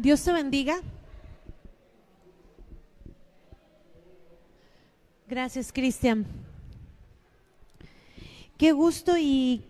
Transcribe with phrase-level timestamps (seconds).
[0.00, 0.80] Dios te bendiga.
[5.28, 6.24] Gracias, Cristian.
[8.56, 9.62] Qué gusto y,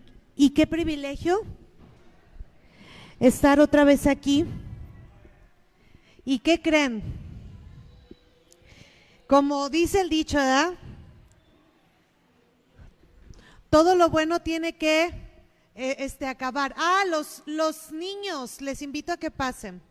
[0.55, 1.41] qué privilegio
[3.19, 4.45] estar otra vez aquí.
[6.23, 7.03] ¿Y qué creen?
[9.27, 10.75] Como dice el dicho, ¿verdad?
[13.69, 15.07] Todo lo bueno tiene que
[15.75, 16.73] eh, este, acabar.
[16.77, 19.90] Ah, los, los niños, les invito a que pasen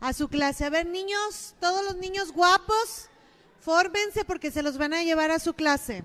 [0.00, 0.64] a su clase.
[0.64, 3.08] A ver, niños, todos los niños guapos,
[3.60, 6.04] fórmense porque se los van a llevar a su clase.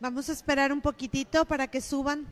[0.00, 2.26] Vamos a esperar un poquitito para que suban.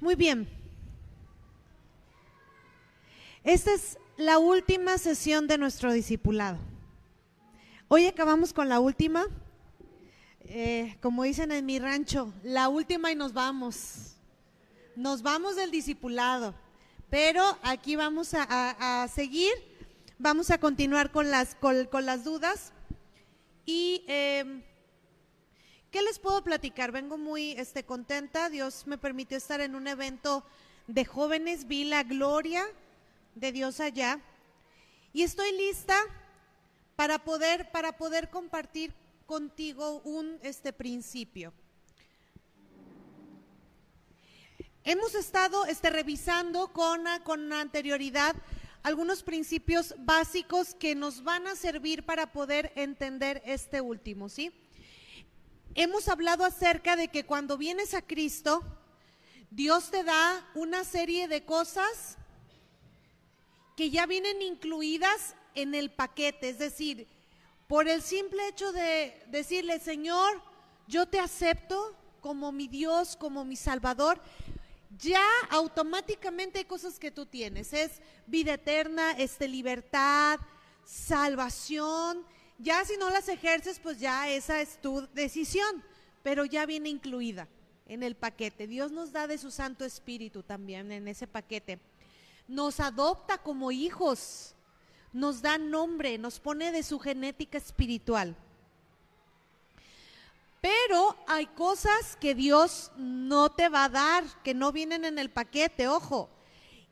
[0.00, 0.48] Muy bien.
[3.44, 6.58] Esta es la última sesión de nuestro discipulado.
[7.88, 9.26] Hoy acabamos con la última.
[10.44, 14.16] Eh, como dicen en mi rancho, la última y nos vamos.
[14.96, 16.54] Nos vamos del discipulado.
[17.10, 19.52] Pero aquí vamos a, seguir,
[20.18, 22.72] vamos a continuar con las, con, las dudas.
[23.66, 24.62] Y eh,
[25.90, 26.92] ¿Qué les puedo platicar?
[26.92, 28.48] Vengo muy este, contenta.
[28.48, 30.44] Dios me permitió estar en un evento
[30.86, 31.66] de jóvenes.
[31.66, 32.64] Vi la gloria
[33.34, 34.20] de Dios allá.
[35.12, 36.00] Y estoy lista
[36.94, 38.94] para poder, para poder compartir
[39.26, 41.52] contigo un este, principio.
[44.84, 48.36] Hemos estado este, revisando con, con anterioridad
[48.84, 54.52] algunos principios básicos que nos van a servir para poder entender este último, ¿sí?
[55.74, 58.62] Hemos hablado acerca de que cuando vienes a Cristo,
[59.50, 62.16] Dios te da una serie de cosas
[63.76, 67.08] que ya vienen incluidas en el paquete, es decir,
[67.66, 70.42] por el simple hecho de decirle, Señor,
[70.86, 74.20] yo te acepto como mi Dios, como mi Salvador,
[74.98, 80.40] ya automáticamente hay cosas que tú tienes, es vida eterna, este libertad,
[80.84, 82.24] salvación,
[82.62, 85.82] ya si no las ejerces, pues ya esa es tu decisión,
[86.22, 87.48] pero ya viene incluida
[87.86, 88.66] en el paquete.
[88.66, 91.80] Dios nos da de su Santo Espíritu también en ese paquete.
[92.46, 94.54] Nos adopta como hijos,
[95.12, 98.36] nos da nombre, nos pone de su genética espiritual.
[100.60, 105.30] Pero hay cosas que Dios no te va a dar, que no vienen en el
[105.30, 106.28] paquete, ojo.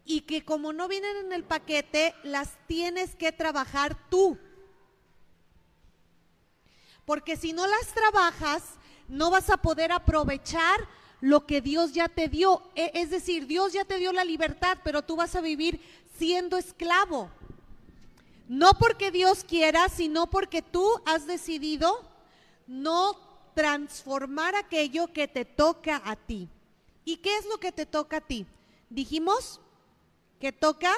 [0.07, 4.39] Y que como no vienen en el paquete, las tienes que trabajar tú
[7.09, 8.63] porque si no las trabajas,
[9.09, 10.79] no vas a poder aprovechar
[11.23, 12.63] lo que Dios ya te dio.
[12.75, 15.81] E, es decir, Dios ya te dio la libertad, pero tú vas a vivir
[16.19, 17.31] siendo esclavo.
[18.47, 21.99] No porque Dios quiera, sino porque tú has decidido
[22.67, 23.17] no
[23.55, 26.51] transformar aquello que te toca a ti.
[27.07, 28.45] ¿Y qué es lo que te toca a ti?
[28.91, 29.61] Dijimos
[30.39, 30.93] que toca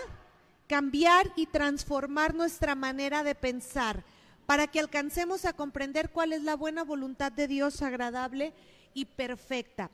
[0.66, 4.02] cambiar y transformar nuestra manera de pensar
[4.50, 8.52] para que alcancemos a comprender cuál es la buena voluntad de Dios agradable
[8.94, 9.92] y perfecta.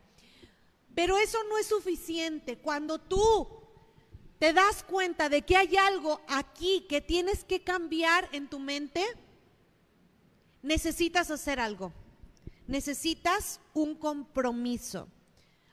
[0.94, 2.56] Pero eso no es suficiente.
[2.56, 3.46] Cuando tú
[4.38, 9.04] te das cuenta de que hay algo aquí que tienes que cambiar en tu mente,
[10.62, 11.92] necesitas hacer algo.
[12.66, 15.06] Necesitas un compromiso.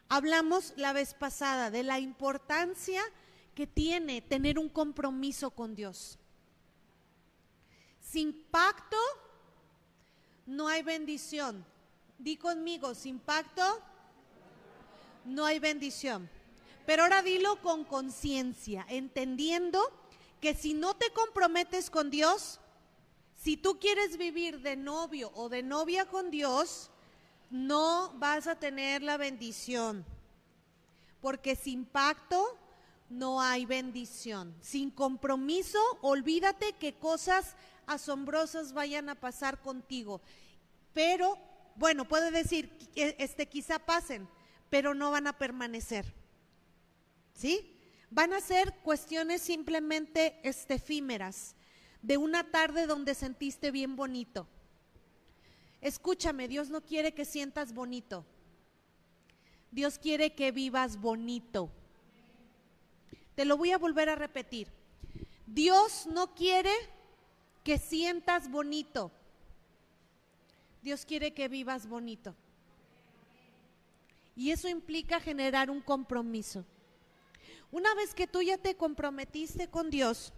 [0.10, 3.02] Hablamos la vez pasada de la importancia
[3.56, 6.20] que tiene tener un compromiso con Dios.
[8.14, 8.96] Sin pacto
[10.46, 11.66] no hay bendición.
[12.20, 13.82] Di conmigo, sin pacto
[15.26, 16.30] no hay bendición.
[16.86, 19.82] Pero ahora dilo con conciencia, entendiendo
[20.40, 22.60] que si no te comprometes con Dios,
[23.36, 26.92] si tú quieres vivir de novio o de novia con Dios,
[27.50, 30.06] no vas a tener la bendición.
[31.20, 32.60] Porque sin pacto
[33.10, 34.56] no hay bendición.
[34.62, 37.56] Sin compromiso, olvídate que cosas
[37.88, 40.22] asombrosas vayan a pasar contigo.
[40.94, 41.38] Pero,
[41.76, 44.28] bueno, puede decir, este, quizá pasen,
[44.70, 46.14] pero no van a permanecer.
[47.34, 47.78] ¿Sí?
[48.10, 51.56] Van a ser cuestiones simplemente este, efímeras,
[52.02, 54.48] de una tarde donde sentiste bien bonito.
[55.82, 58.26] Escúchame, Dios no quiere que sientas bonito.
[59.72, 61.72] Dios quiere que vivas bonito.
[63.36, 64.68] Te lo voy a volver a repetir.
[65.48, 66.72] Dios no quiere
[67.64, 69.12] que sientas bonito.
[70.82, 72.36] Dios quiere que vivas bonito.
[74.36, 76.66] Y eso implica generar un compromiso.
[77.72, 80.34] Una vez que tú ya te comprometiste con Dios,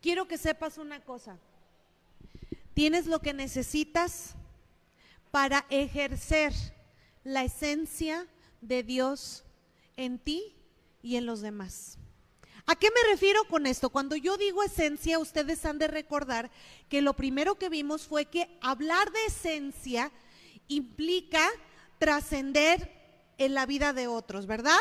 [0.00, 1.38] quiero que sepas una cosa.
[2.74, 4.34] Tienes lo que necesitas
[5.30, 6.52] para ejercer
[7.24, 8.26] la esencia
[8.60, 9.44] de Dios
[9.96, 10.54] en ti
[11.02, 11.98] y en los demás.
[12.70, 13.88] ¿A qué me refiero con esto?
[13.88, 16.50] Cuando yo digo esencia, ustedes han de recordar
[16.90, 20.12] que lo primero que vimos fue que hablar de esencia
[20.68, 21.40] implica
[21.98, 22.92] trascender
[23.38, 24.76] en la vida de otros, ¿verdad?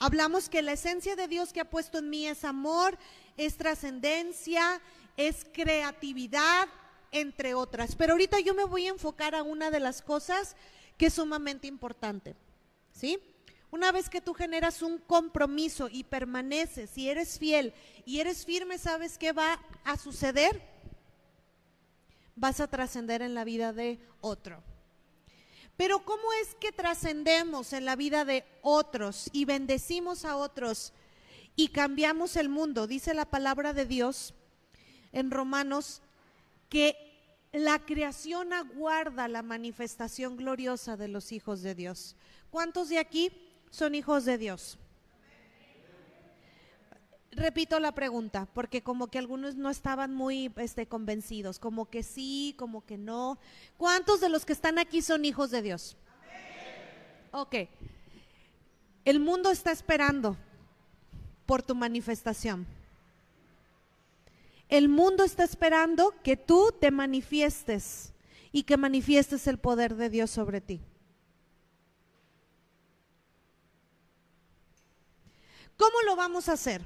[0.00, 2.98] Hablamos que la esencia de Dios que ha puesto en mí es amor,
[3.36, 4.82] es trascendencia,
[5.16, 6.68] es creatividad,
[7.12, 7.94] entre otras.
[7.94, 10.56] Pero ahorita yo me voy a enfocar a una de las cosas
[10.98, 12.34] que es sumamente importante.
[12.90, 13.20] ¿Sí?
[13.76, 17.74] Una vez que tú generas un compromiso y permaneces y eres fiel
[18.06, 20.62] y eres firme, ¿sabes qué va a suceder?
[22.36, 24.62] Vas a trascender en la vida de otro.
[25.76, 30.94] Pero ¿cómo es que trascendemos en la vida de otros y bendecimos a otros
[31.54, 32.86] y cambiamos el mundo?
[32.86, 34.32] Dice la palabra de Dios
[35.12, 36.00] en Romanos
[36.70, 36.96] que
[37.52, 42.16] la creación aguarda la manifestación gloriosa de los hijos de Dios.
[42.48, 44.78] ¿Cuántos de aquí son hijos de Dios?
[47.32, 52.54] Repito la pregunta, porque como que algunos no estaban muy este, convencidos, como que sí,
[52.56, 53.38] como que no.
[53.76, 55.98] ¿Cuántos de los que están aquí son hijos de Dios?
[57.32, 57.56] Ok.
[59.04, 60.38] El mundo está esperando
[61.44, 62.66] por tu manifestación.
[64.70, 68.14] El mundo está esperando que tú te manifiestes
[68.50, 70.80] y que manifiestes el poder de Dios sobre ti.
[75.76, 76.82] ¿Cómo lo vamos a hacer?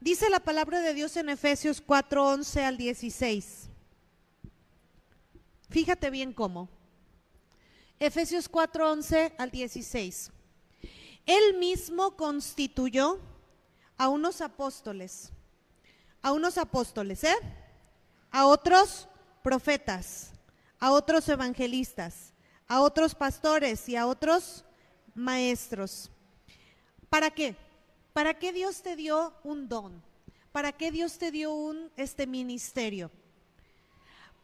[0.00, 3.68] Dice la palabra de Dios en Efesios 4, 11 al 16.
[5.70, 6.68] Fíjate bien cómo.
[7.98, 10.30] Efesios 4, 11 al 16.
[11.24, 13.20] Él mismo constituyó
[13.96, 15.30] a unos apóstoles,
[16.20, 17.36] a unos apóstoles, ¿eh?
[18.30, 19.08] A otros
[19.42, 20.32] profetas,
[20.80, 22.34] a otros evangelistas,
[22.66, 24.64] a otros pastores y a otros
[25.14, 26.10] maestros.
[27.08, 27.56] ¿Para qué?
[28.12, 30.02] ¿Para qué Dios te dio un don?
[30.52, 33.10] ¿Para qué Dios te dio un este ministerio?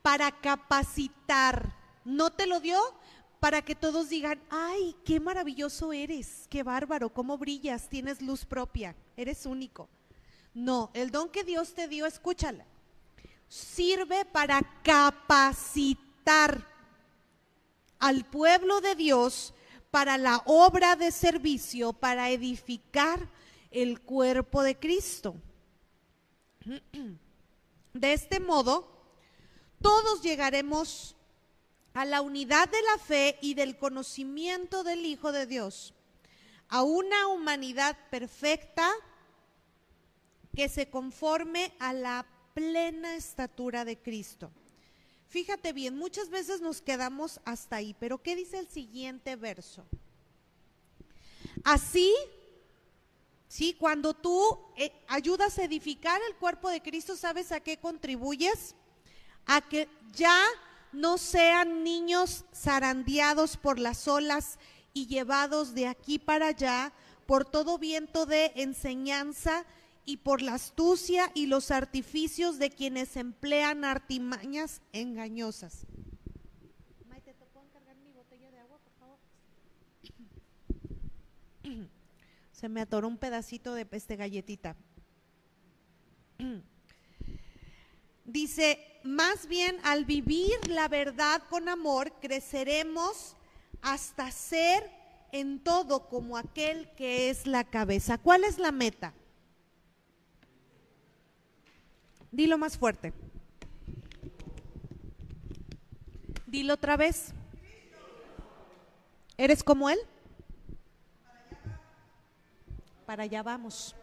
[0.00, 1.76] Para capacitar.
[2.04, 2.80] ¿No te lo dio?
[3.40, 8.96] Para que todos digan, ay, qué maravilloso eres, qué bárbaro, cómo brillas, tienes luz propia,
[9.16, 9.88] eres único.
[10.54, 12.64] No, el don que Dios te dio, escúchala,
[13.48, 16.66] sirve para capacitar
[17.98, 19.54] al pueblo de Dios
[19.90, 23.28] para la obra de servicio, para edificar
[23.70, 25.36] el cuerpo de Cristo.
[27.92, 28.88] De este modo,
[29.80, 31.16] todos llegaremos
[31.94, 35.94] a la unidad de la fe y del conocimiento del Hijo de Dios,
[36.68, 38.90] a una humanidad perfecta
[40.54, 44.50] que se conforme a la plena estatura de Cristo.
[45.28, 49.86] Fíjate bien, muchas veces nos quedamos hasta ahí, pero ¿qué dice el siguiente verso?
[51.64, 52.14] Así
[53.48, 53.74] ¿sí?
[53.78, 58.76] Cuando tú eh, ayudas a edificar el cuerpo de Cristo, ¿sabes a qué contribuyes?
[59.46, 60.38] A que ya
[60.92, 64.58] no sean niños zarandeados por las olas
[64.92, 66.92] y llevados de aquí para allá
[67.26, 69.64] por todo viento de enseñanza
[70.04, 75.86] y por la astucia y los artificios de quienes emplean artimañas engañosas.
[77.06, 79.18] Maite, ¿te puedo encargar mi botella de agua, por favor?
[82.58, 84.74] Se me atoró un pedacito de peste galletita.
[88.24, 93.36] Dice, más bien al vivir la verdad con amor, creceremos
[93.80, 94.90] hasta ser
[95.30, 98.18] en todo como aquel que es la cabeza.
[98.18, 99.14] ¿Cuál es la meta?
[102.32, 103.12] Dilo más fuerte.
[106.48, 107.32] Dilo otra vez.
[109.36, 110.00] ¿Eres como él?
[113.08, 113.96] Para allá vamos.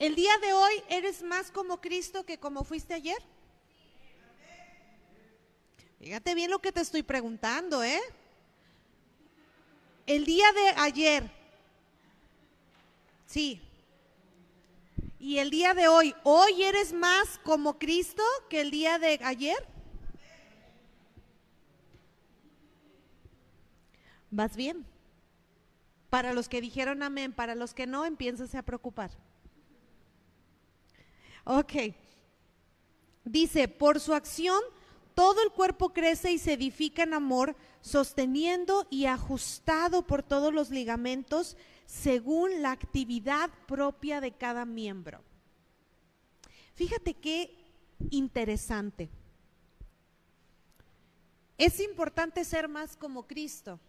[0.00, 3.22] El día de hoy eres más como Cristo que como fuiste ayer.
[6.00, 8.00] Fíjate bien lo que te estoy preguntando, ¿eh?
[10.06, 11.30] El día de ayer,
[13.26, 13.62] sí.
[15.20, 19.64] Y el día de hoy, ¿hoy eres más como Cristo que el día de ayer?
[24.32, 24.97] ¿Vas bien?
[26.10, 29.10] Para los que dijeron amén, para los que no, empiénsense a preocupar.
[31.44, 31.72] Ok.
[33.24, 34.60] Dice, por su acción,
[35.14, 40.70] todo el cuerpo crece y se edifica en amor, sosteniendo y ajustado por todos los
[40.70, 45.20] ligamentos según la actividad propia de cada miembro.
[46.74, 47.56] Fíjate qué
[48.10, 49.10] interesante.
[51.56, 53.80] Es importante ser más como Cristo,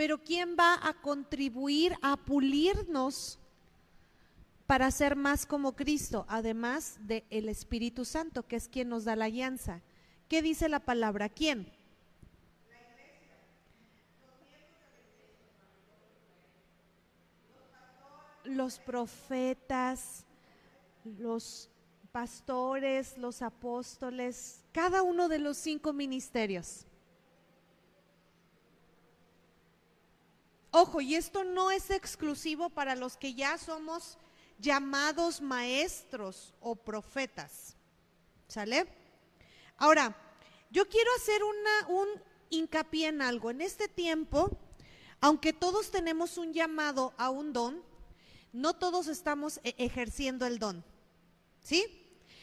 [0.00, 3.38] pero ¿quién va a contribuir a pulirnos
[4.66, 6.24] para ser más como Cristo?
[6.26, 9.82] Además del Espíritu Santo, que es quien nos da la alianza.
[10.26, 11.28] ¿Qué dice la palabra?
[11.28, 11.70] ¿Quién?
[18.44, 20.24] Los profetas,
[21.04, 21.68] los
[22.10, 26.86] pastores, los apóstoles, cada uno de los cinco ministerios.
[30.70, 34.18] Ojo, y esto no es exclusivo para los que ya somos
[34.58, 37.76] llamados maestros o profetas.
[38.46, 38.86] ¿Sale?
[39.76, 40.16] Ahora,
[40.70, 41.42] yo quiero hacer
[41.88, 42.08] un
[42.50, 43.50] hincapié en algo.
[43.50, 44.50] En este tiempo,
[45.20, 47.82] aunque todos tenemos un llamado a un don,
[48.52, 50.84] no todos estamos e-, ejerciendo el don.
[51.62, 51.96] ¿Sí?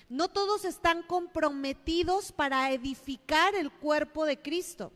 [0.09, 4.91] No todos están comprometidos para edificar el cuerpo de Cristo.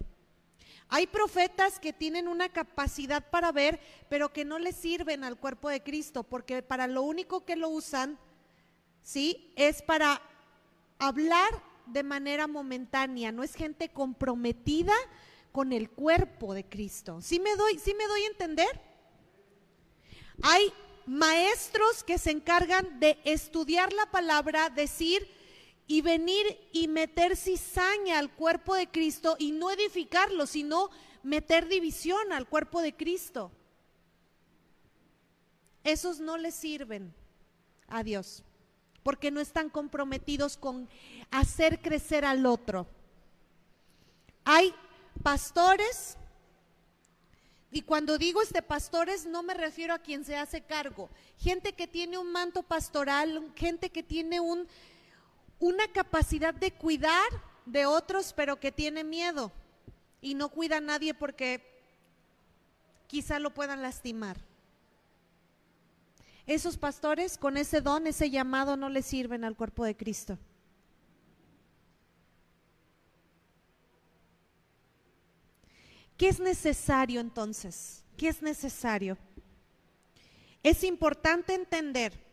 [0.93, 3.79] Hay profetas que tienen una capacidad para ver,
[4.10, 7.69] pero que no le sirven al cuerpo de Cristo, porque para lo único que lo
[7.69, 8.19] usan,
[9.01, 9.53] ¿sí?
[9.55, 10.21] Es para
[11.00, 11.50] hablar
[11.86, 14.93] de manera momentánea, no es gente comprometida
[15.53, 17.21] con el cuerpo de Cristo.
[17.21, 18.81] ¿Sí me doy, sí me doy a entender?
[20.43, 20.74] Hay
[21.05, 25.25] maestros que se encargan de estudiar la palabra, decir
[25.91, 30.89] y venir y meter cizaña al cuerpo de Cristo y no edificarlo, sino
[31.21, 33.51] meter división al cuerpo de Cristo.
[35.83, 37.13] Esos no le sirven
[37.89, 38.41] a Dios,
[39.03, 40.88] porque no están comprometidos con
[41.29, 42.88] hacer crecer al otro.
[44.45, 44.74] Hay
[45.21, 46.17] pastores
[47.69, 51.10] y cuando digo este pastores, no me refiero a quien se hace cargo.
[51.38, 54.67] Gente que tiene un manto pastoral, gente que tiene un,
[55.62, 57.30] una capacidad de cuidar
[57.65, 59.51] de otros, pero que tiene miedo
[60.20, 61.63] y no cuida a nadie porque
[63.08, 64.38] quizá lo puedan lastimar.
[66.48, 70.39] Esos pastores con ese don, ese llamado, no le sirven al cuerpo de Cristo.
[76.18, 78.03] ¿Qué es necesario entonces?
[78.18, 79.15] ¿Qué es necesario?
[80.63, 82.30] Es importante entender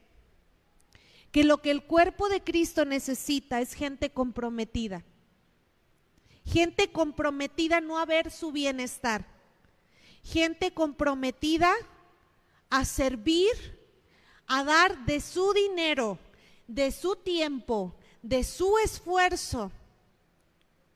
[1.31, 5.05] que lo que el cuerpo de Cristo necesita es gente comprometida.
[6.45, 9.27] Gente comprometida no a ver su bienestar.
[10.23, 11.73] Gente comprometida
[12.71, 13.79] a servir,
[14.47, 16.19] a dar de su dinero,
[16.67, 19.71] de su tiempo, de su esfuerzo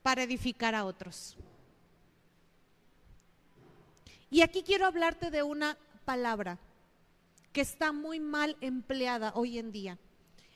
[0.03, 1.37] para edificar a otros.
[4.31, 6.59] Y aquí quiero hablarte de una palabra
[7.53, 9.99] que está muy mal empleada hoy en día.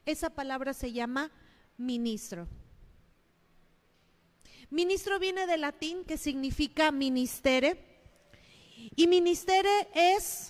[0.06, 1.30] Esa palabra se llama
[1.76, 2.48] ministro.
[4.70, 7.84] Ministro viene del latín que significa ministere.
[8.94, 10.48] Y ministere es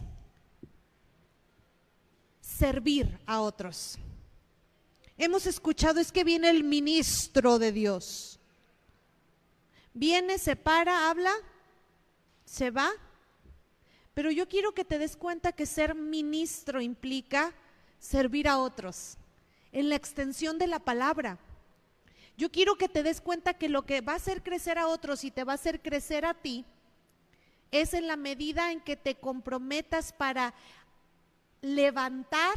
[2.40, 3.98] servir a otros.
[5.18, 8.38] Hemos escuchado es que viene el ministro de Dios.
[9.94, 11.32] Viene, se para, habla,
[12.44, 12.92] se va
[14.16, 17.52] pero yo quiero que te des cuenta que ser ministro implica
[17.98, 19.18] servir a otros,
[19.72, 21.38] en la extensión de la palabra.
[22.36, 25.24] Yo quiero que te des cuenta que lo que va a hacer crecer a otros
[25.24, 26.64] y te va a hacer crecer a ti
[27.70, 30.54] es en la medida en que te comprometas para
[31.62, 32.54] levantar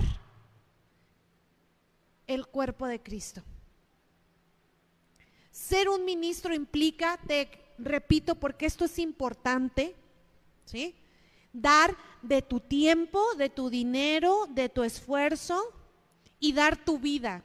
[2.28, 3.42] el cuerpo de Cristo.
[5.52, 9.96] Ser un ministro implica, te repito porque esto es importante,
[10.66, 10.96] ¿sí?
[11.54, 15.74] dar de tu tiempo, de tu dinero, de tu esfuerzo
[16.40, 17.44] y dar tu vida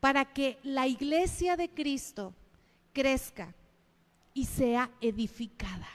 [0.00, 2.34] para que la iglesia de Cristo
[2.92, 3.54] crezca
[4.34, 5.88] y sea edificada.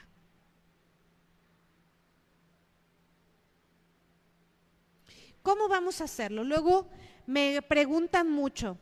[5.41, 6.43] ¿Cómo vamos a hacerlo?
[6.43, 6.88] Luego
[7.25, 8.77] me preguntan mucho,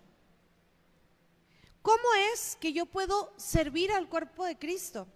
[1.81, 5.07] ¿cómo es que yo puedo servir al cuerpo de Cristo?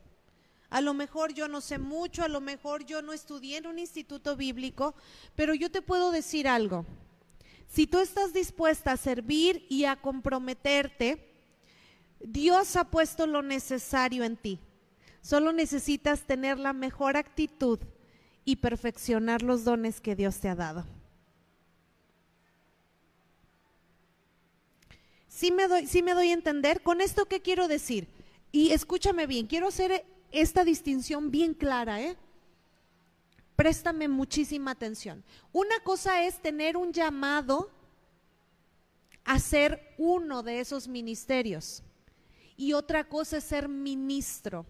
[0.69, 3.79] A lo mejor yo no sé mucho, a lo mejor yo no estudié en un
[3.79, 4.95] instituto bíblico,
[5.35, 6.85] pero yo te puedo decir algo.
[7.71, 11.33] Si tú estás dispuesta a servir y a comprometerte,
[12.19, 14.59] Dios ha puesto lo necesario en ti.
[15.21, 17.79] Solo necesitas tener la mejor actitud
[18.43, 20.85] y perfeccionar los dones que Dios te ha dado.
[25.29, 26.83] ¿Sí me doy, sí me doy a entender?
[26.83, 28.09] ¿Con esto qué quiero decir?
[28.51, 32.17] Y escúchame bien, quiero hacer esta distinción bien clara, ¿eh?
[33.55, 35.23] Préstame muchísima atención.
[35.51, 37.69] Una cosa es tener un llamado
[39.23, 41.83] a ser uno de esos ministerios
[42.57, 44.65] y otra cosa es ser ministro.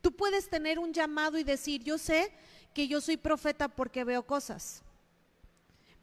[0.00, 2.32] Tú puedes tener un llamado y decir, yo sé
[2.72, 4.82] que yo soy profeta porque veo cosas,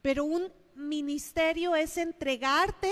[0.01, 2.91] pero un ministerio es entregarte,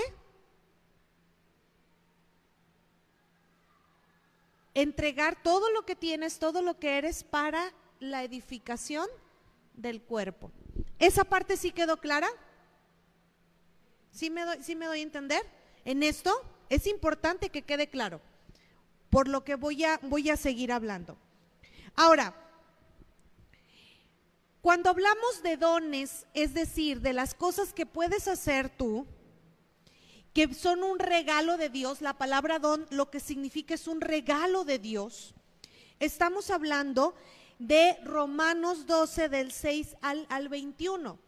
[4.74, 7.72] entregar todo lo que tienes, todo lo que eres para
[8.02, 9.06] la edificación
[9.74, 10.50] del cuerpo.
[10.98, 12.28] ¿Esa parte sí quedó clara?
[14.10, 15.42] ¿Sí me doy, sí me doy a entender?
[15.84, 16.30] En esto
[16.68, 18.20] es importante que quede claro
[19.12, 21.18] por lo que voy a, voy a seguir hablando.
[21.94, 22.34] Ahora,
[24.62, 29.06] cuando hablamos de dones, es decir, de las cosas que puedes hacer tú,
[30.32, 34.64] que son un regalo de Dios, la palabra don lo que significa es un regalo
[34.64, 35.34] de Dios,
[36.00, 37.14] estamos hablando
[37.66, 41.18] de Romanos 12 del 6 al, al 21.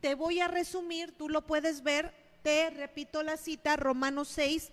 [0.00, 4.70] Te voy a resumir, tú lo puedes ver, te repito la cita, Romanos 6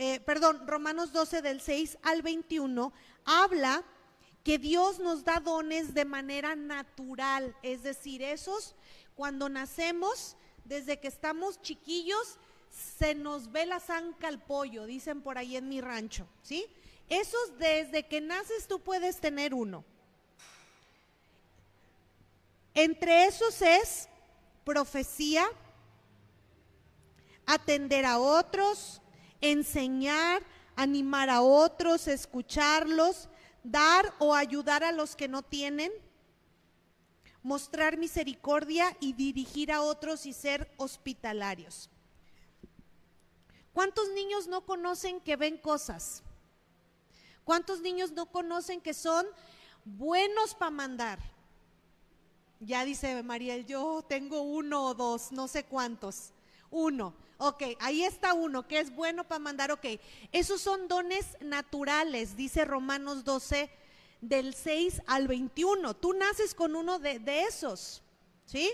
[0.00, 2.92] eh, perdón, Romanos 12 del 6 al 21,
[3.24, 3.82] habla
[4.44, 8.76] que Dios nos da dones de manera natural, es decir, esos
[9.16, 12.38] cuando nacemos, desde que estamos chiquillos,
[12.70, 16.64] se nos ve la zanca al pollo, dicen por ahí en mi rancho, ¿sí?
[17.08, 19.84] Esos desde que naces tú puedes tener uno.
[22.80, 24.08] Entre esos es
[24.62, 25.44] profecía,
[27.44, 29.02] atender a otros,
[29.40, 30.44] enseñar,
[30.76, 33.28] animar a otros, escucharlos,
[33.64, 35.90] dar o ayudar a los que no tienen,
[37.42, 41.90] mostrar misericordia y dirigir a otros y ser hospitalarios.
[43.72, 46.22] ¿Cuántos niños no conocen que ven cosas?
[47.42, 49.26] ¿Cuántos niños no conocen que son
[49.84, 51.37] buenos para mandar?
[52.60, 56.32] Ya dice Mariel, yo tengo uno o dos, no sé cuántos.
[56.70, 57.14] Uno.
[57.40, 59.86] Ok, ahí está uno, que es bueno para mandar, ok.
[60.32, 63.70] Esos son dones naturales, dice Romanos 12,
[64.20, 65.94] del 6 al 21.
[65.94, 68.02] Tú naces con uno de, esos,
[68.44, 68.72] ¿sí?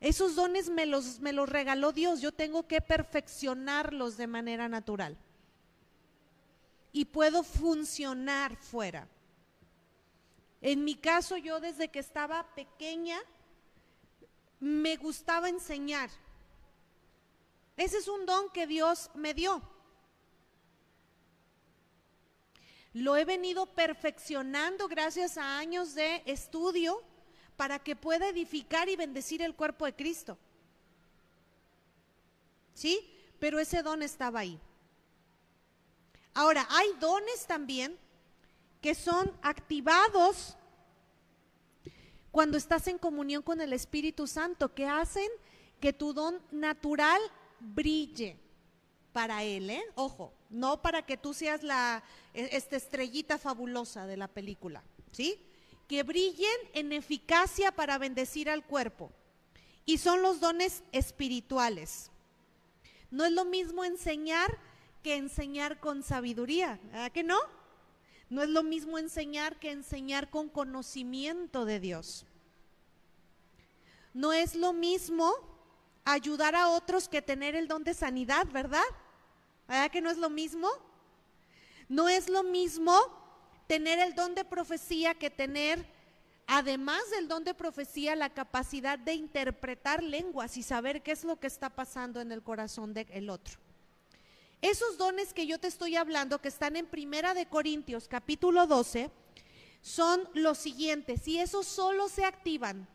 [0.00, 5.16] Esos dones me los, me los regaló Dios, yo tengo que perfeccionarlos de manera natural.
[6.92, 9.06] Y puedo funcionar fuera.
[10.60, 13.18] En mi caso, yo desde que estaba pequeña,
[14.58, 16.10] me gustaba enseñar.
[17.76, 19.62] Ese es un don que Dios me dio.
[22.92, 27.02] Lo he venido perfeccionando gracias a años de estudio
[27.56, 30.36] para que pueda edificar y bendecir el cuerpo de Cristo.
[32.74, 33.16] ¿Sí?
[33.38, 34.60] Pero ese don estaba ahí.
[36.34, 37.98] Ahora, hay dones también
[38.80, 40.56] que son activados
[42.30, 45.28] cuando estás en comunión con el Espíritu Santo, que hacen
[45.80, 47.20] que tu don natural
[47.58, 48.38] brille
[49.12, 49.82] para Él, ¿eh?
[49.96, 55.42] Ojo, no para que tú seas la e, esta estrellita fabulosa de la película, ¿sí?
[55.88, 59.10] Que brillen en eficacia para bendecir al cuerpo.
[59.84, 62.10] Y son los dones espirituales.
[63.10, 64.56] No es lo mismo enseñar
[65.02, 67.38] que enseñar con sabiduría, ¿verdad que no?
[68.30, 72.24] No es lo mismo enseñar que enseñar con conocimiento de Dios.
[74.14, 75.34] No es lo mismo
[76.04, 78.84] ayudar a otros que tener el don de sanidad, ¿verdad?
[79.66, 80.68] ¿Verdad que no es lo mismo?
[81.88, 82.94] No es lo mismo
[83.66, 85.84] tener el don de profecía que tener,
[86.46, 91.38] además del don de profecía, la capacidad de interpretar lenguas y saber qué es lo
[91.38, 93.58] que está pasando en el corazón del otro.
[94.62, 99.10] Esos dones que yo te estoy hablando, que están en Primera de Corintios capítulo 12,
[99.80, 102.86] son los siguientes, y esos solo se activan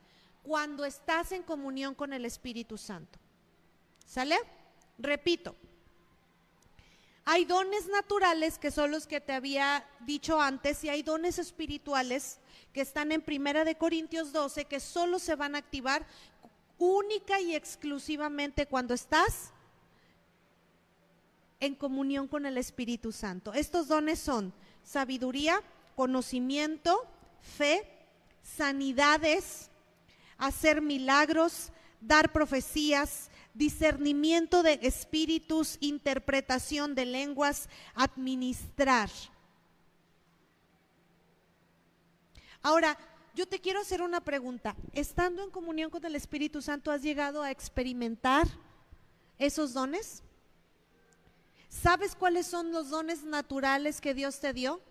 [0.44, 3.18] cuando estás en comunión con el Espíritu Santo.
[4.06, 4.38] ¿Sale?
[5.00, 5.56] Repito.
[7.28, 12.38] Hay dones naturales que son los que te había dicho antes y hay dones espirituales
[12.72, 16.06] que están en Primera de Corintios 12 que solo se van a activar
[16.78, 19.52] única y exclusivamente cuando estás
[21.66, 23.54] en comunión con el Espíritu Santo.
[23.54, 25.62] Estos dones son sabiduría,
[25.96, 27.06] conocimiento,
[27.42, 27.88] fe,
[28.42, 29.70] sanidades,
[30.38, 39.10] hacer milagros, dar profecías, discernimiento de espíritus, interpretación de lenguas, administrar.
[42.62, 42.98] Ahora,
[43.34, 44.76] yo te quiero hacer una pregunta.
[44.94, 48.48] Estando en comunión con el Espíritu Santo, ¿has llegado a experimentar
[49.38, 50.24] esos dones?
[51.82, 54.82] ¿Sabes cuáles son los dones naturales que Dios te dio?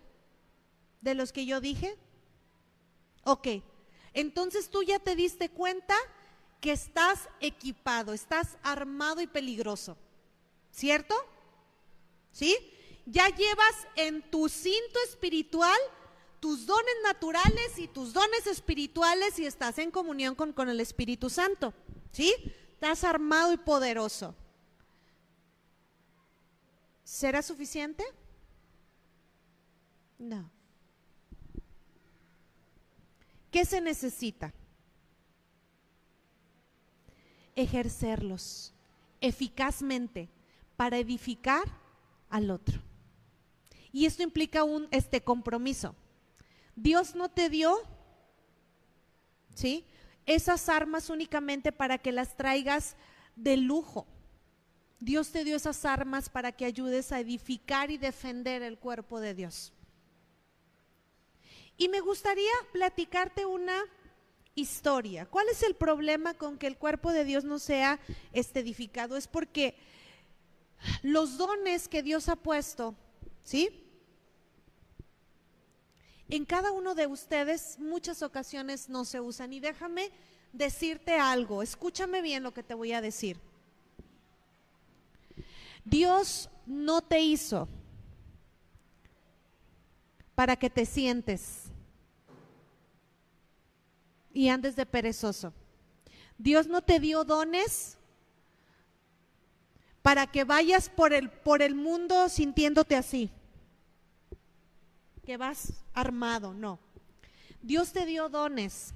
[1.01, 1.97] De los que yo dije.
[3.23, 3.47] Ok,
[4.13, 5.95] entonces tú ya te diste cuenta
[6.61, 9.97] que estás equipado, estás armado y peligroso.
[10.71, 11.15] ¿Cierto?
[12.31, 12.55] ¿Sí?
[13.05, 15.77] Ya llevas en tu cinto espiritual
[16.39, 21.29] tus dones naturales y tus dones espirituales y estás en comunión con, con el Espíritu
[21.29, 21.73] Santo.
[22.11, 22.33] ¿Sí?
[22.73, 24.35] Estás armado y poderoso.
[27.05, 28.03] ¿Será suficiente?
[30.19, 30.51] No.
[33.49, 34.53] ¿Qué se necesita?
[37.55, 38.73] Ejercerlos
[39.21, 40.27] eficazmente
[40.75, 41.63] para edificar
[42.29, 42.81] al otro.
[43.93, 45.95] Y esto implica un este compromiso.
[46.75, 47.77] Dios no te dio
[49.55, 49.85] ¿sí?
[50.25, 52.95] Esas armas únicamente para que las traigas
[53.35, 54.05] de lujo.
[54.99, 59.33] Dios te dio esas armas para que ayudes a edificar y defender el cuerpo de
[59.33, 59.73] Dios.
[61.77, 63.83] Y me gustaría platicarte una
[64.55, 65.25] historia.
[65.25, 67.99] ¿Cuál es el problema con que el cuerpo de Dios no sea
[68.31, 69.17] este edificado?
[69.17, 69.75] Es porque
[71.01, 72.95] los dones que Dios ha puesto,
[73.43, 73.81] ¿sí?
[76.29, 79.51] En cada uno de ustedes muchas ocasiones no se usan.
[79.51, 80.11] Y déjame
[80.53, 83.37] decirte algo, escúchame bien lo que te voy a decir.
[85.85, 87.69] Dios no te hizo
[90.33, 91.71] para que te sientes
[94.33, 95.53] y andes de perezoso.
[96.37, 97.97] Dios no te dio dones
[100.01, 103.31] para que vayas por el, por el mundo sintiéndote así,
[105.23, 106.79] que vas armado, no.
[107.61, 108.93] Dios te dio dones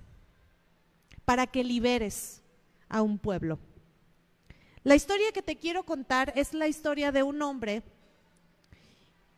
[1.25, 2.41] para que liberes
[2.89, 3.59] a un pueblo.
[4.89, 7.83] La historia que te quiero contar es la historia de un hombre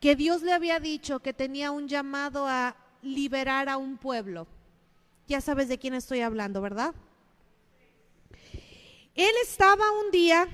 [0.00, 4.46] que Dios le había dicho que tenía un llamado a liberar a un pueblo.
[5.28, 6.94] Ya sabes de quién estoy hablando, ¿verdad?
[9.14, 10.48] Él estaba un día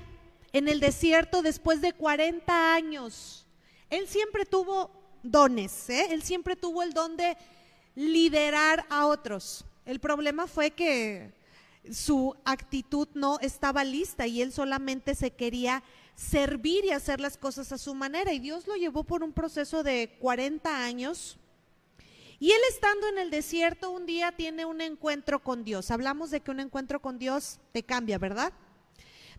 [0.53, 3.47] en el desierto después de 40 años.
[3.91, 4.91] Él siempre tuvo
[5.23, 6.09] dones, ¿eh?
[6.11, 7.37] él siempre tuvo el don de
[7.95, 9.65] liderar a otros.
[9.87, 11.38] El problema fue que
[11.91, 15.83] su actitud no estaba lista y él solamente se quería
[16.15, 18.33] servir y hacer las cosas a su manera.
[18.33, 21.39] Y Dios lo llevó por un proceso de 40 años.
[22.41, 25.91] Y él estando en el desierto un día tiene un encuentro con Dios.
[25.91, 28.53] Hablamos de que un encuentro con Dios te cambia, ¿verdad?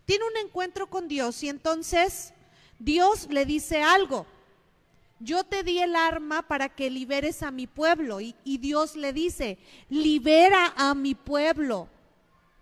[0.04, 2.32] Tiene un encuentro con Dios y entonces
[2.78, 4.26] Dios le dice algo.
[5.18, 8.22] Yo te di el arma para que liberes a mi pueblo.
[8.22, 9.58] Y, y Dios le dice,
[9.90, 11.88] libera a mi pueblo.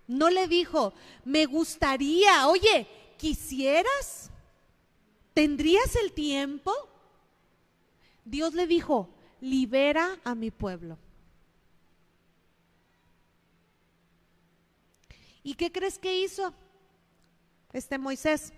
[0.09, 0.95] No le dijo,
[1.25, 4.31] me gustaría, oye, ¿quisieras?
[5.35, 6.73] ¿Tendrías el tiempo?
[8.25, 10.99] Dios le dijo, libera a mi pueblo.
[15.43, 16.55] ¿Y qué crees que hizo
[17.75, 18.53] este Moisés?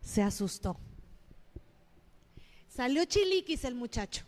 [0.00, 0.78] Se asustó.
[2.68, 4.24] Salió chiliquis el muchacho.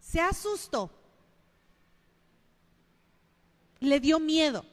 [0.00, 0.90] Se asustó
[3.80, 4.64] le dio miedo.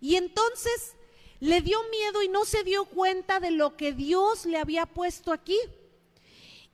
[0.00, 0.94] Y entonces
[1.40, 5.32] le dio miedo y no se dio cuenta de lo que Dios le había puesto
[5.32, 5.58] aquí.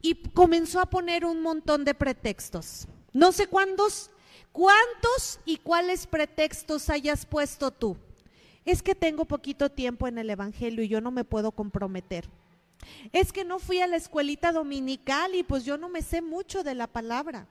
[0.01, 2.87] Y comenzó a poner un montón de pretextos.
[3.13, 4.11] No sé cuántos,
[4.51, 7.97] cuántos y cuáles pretextos hayas puesto tú.
[8.65, 12.29] Es que tengo poquito tiempo en el Evangelio y yo no me puedo comprometer.
[13.13, 16.65] Es que no fui a la escuelita dominical y pues yo no me sé mucho
[16.65, 17.47] de la palabra.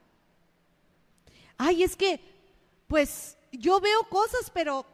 [1.58, 2.20] Ay, es que,
[2.88, 4.86] pues yo veo cosas, pero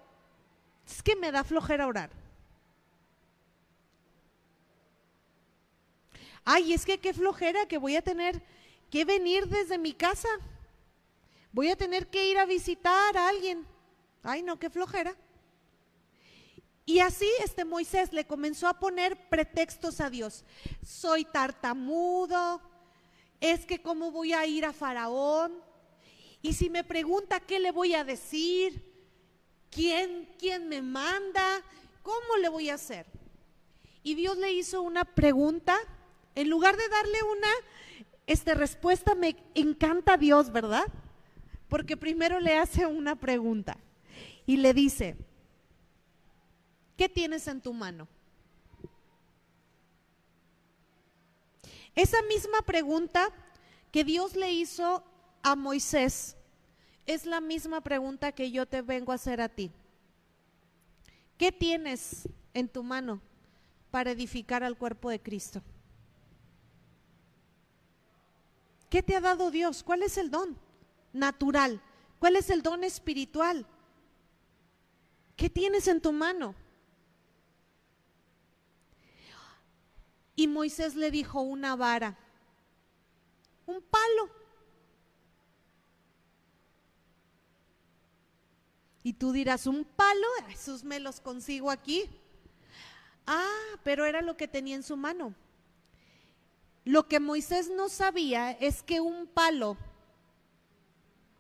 [0.85, 2.09] es que me da flojera orar.
[6.43, 8.41] Ay, es que qué flojera que voy a tener
[8.89, 10.29] que venir desde mi casa.
[11.51, 13.65] Voy a tener que ir a visitar a alguien.
[14.23, 15.15] Ay, no, qué flojera.
[16.85, 20.45] Y así este Moisés le comenzó a poner pretextos a Dios.
[20.85, 22.61] Soy tartamudo,
[23.41, 25.53] es que cómo voy a ir a Faraón,
[26.41, 28.83] y si me pregunta qué le voy a decir,
[29.69, 31.61] quién, quién me manda,
[32.03, 33.05] cómo le voy a hacer.
[34.03, 35.77] Y Dios le hizo una pregunta,
[36.35, 37.49] en lugar de darle una
[38.27, 40.85] este, respuesta, me encanta Dios, ¿verdad?
[41.67, 43.77] Porque primero le hace una pregunta.
[44.45, 45.17] y le dice,
[46.95, 48.07] ¿qué tienes en tu mano?
[51.95, 53.29] Esa misma pregunta
[53.91, 55.03] que Dios le hizo
[55.47, 56.35] a Moisés
[57.05, 59.71] es la misma pregunta que yo te vengo a hacer a ti.
[61.37, 63.21] ¿Qué tienes en tu mano
[63.89, 65.61] para edificar al cuerpo de Cristo?
[68.89, 69.83] ¿Qué te ha dado Dios?
[69.83, 70.57] ¿Cuál es el don
[71.13, 71.81] natural?
[72.19, 73.65] ¿Cuál es el don espiritual?
[75.37, 76.55] ¿Qué tienes en tu mano?
[80.35, 82.17] Y Moisés le dijo una vara,
[83.65, 84.46] un palo.
[89.07, 92.09] Y tú dirás, un palo, esos me los consigo aquí.
[93.25, 95.33] Ah, pero era lo que tenía en su mano.
[96.83, 99.77] Lo que Moisés no sabía es que un palo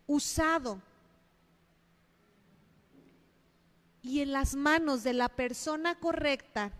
[0.05, 0.81] usado
[4.01, 6.71] y en las manos de la persona correcta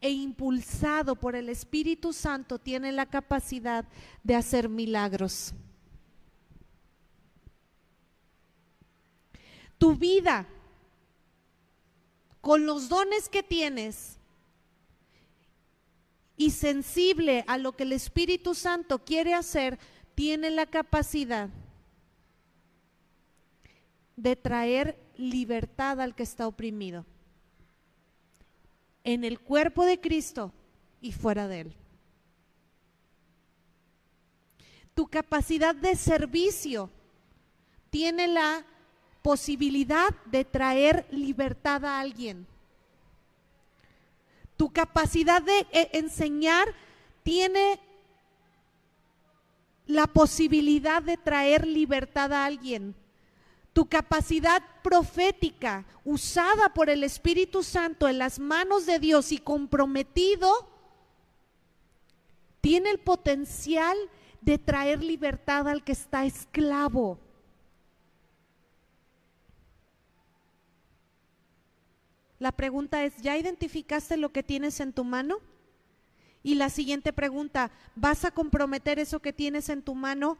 [0.00, 3.84] e impulsado por el Espíritu Santo tiene la capacidad
[4.24, 5.52] de hacer milagros.
[9.78, 10.46] Tu vida,
[12.40, 14.18] con los dones que tienes
[16.36, 19.78] y sensible a lo que el Espíritu Santo quiere hacer,
[20.14, 21.48] tiene la capacidad
[24.16, 27.04] de traer libertad al que está oprimido.
[29.04, 30.52] En el cuerpo de Cristo
[31.00, 31.76] y fuera de él.
[34.94, 36.90] Tu capacidad de servicio
[37.90, 38.64] tiene la
[39.26, 42.46] posibilidad de traer libertad a alguien.
[44.56, 46.68] Tu capacidad de eh, enseñar
[47.24, 47.80] tiene
[49.88, 52.94] la posibilidad de traer libertad a alguien
[53.72, 60.68] tu capacidad profética usada por el Espíritu Santo en las manos de Dios y comprometido,
[62.60, 63.98] tiene el potencial
[64.40, 67.18] de traer libertad al que está esclavo.
[72.38, 75.38] La pregunta es, ¿ya identificaste lo que tienes en tu mano?
[76.42, 80.38] Y la siguiente pregunta, ¿vas a comprometer eso que tienes en tu mano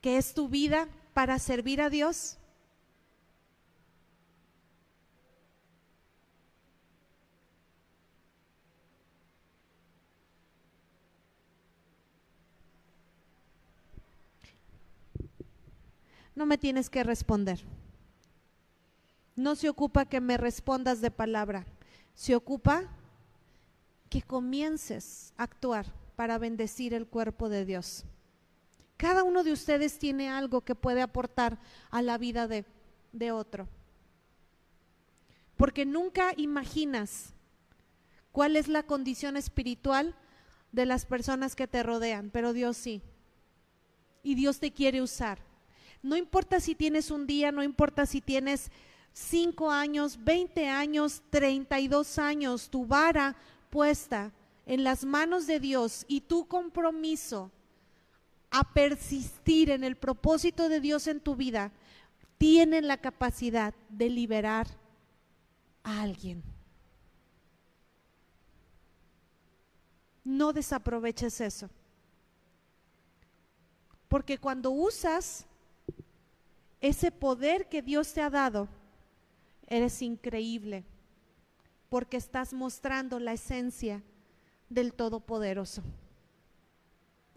[0.00, 2.38] que es tu vida para servir a Dios?
[16.36, 17.75] No me tienes que responder.
[19.36, 21.66] No se ocupa que me respondas de palabra.
[22.14, 22.84] Se ocupa
[24.08, 28.04] que comiences a actuar para bendecir el cuerpo de Dios.
[28.96, 31.58] Cada uno de ustedes tiene algo que puede aportar
[31.90, 32.64] a la vida de,
[33.12, 33.68] de otro.
[35.58, 37.34] Porque nunca imaginas
[38.32, 40.14] cuál es la condición espiritual
[40.72, 43.02] de las personas que te rodean, pero Dios sí.
[44.22, 45.38] Y Dios te quiere usar.
[46.02, 48.70] No importa si tienes un día, no importa si tienes
[49.16, 53.34] cinco años, 20 años, 32 años, tu vara
[53.70, 54.30] puesta
[54.66, 57.50] en las manos de Dios y tu compromiso
[58.50, 61.72] a persistir en el propósito de Dios en tu vida,
[62.36, 64.66] tienen la capacidad de liberar
[65.82, 66.42] a alguien.
[70.24, 71.70] No desaproveches eso.
[74.08, 75.46] Porque cuando usas
[76.80, 78.68] ese poder que Dios te ha dado,
[79.66, 80.84] eres increíble.
[81.88, 84.02] Porque estás mostrando la esencia
[84.68, 85.82] del Todopoderoso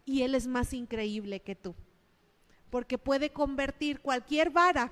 [0.09, 1.75] y Él es más increíble que tú,
[2.71, 4.91] porque puede convertir cualquier vara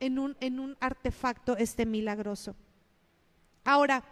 [0.00, 2.54] en un, en un artefacto este milagroso.
[3.64, 4.04] Ahora,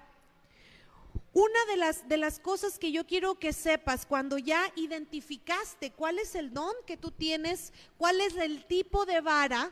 [1.34, 6.18] una de las, de las cosas que yo quiero que sepas cuando ya identificaste cuál
[6.18, 9.70] es el don que tú tienes, cuál es el tipo de vara,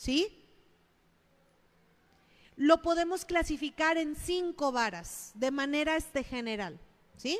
[0.00, 0.34] ¿sí?
[2.56, 6.80] Lo podemos clasificar en cinco varas de manera este general,
[7.18, 7.38] ¿sí?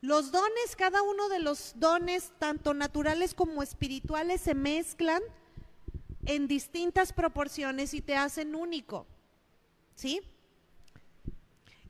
[0.00, 5.22] Los dones, cada uno de los dones, tanto naturales como espirituales, se mezclan
[6.24, 9.06] en distintas proporciones y te hacen único.
[9.94, 10.20] ¿Sí?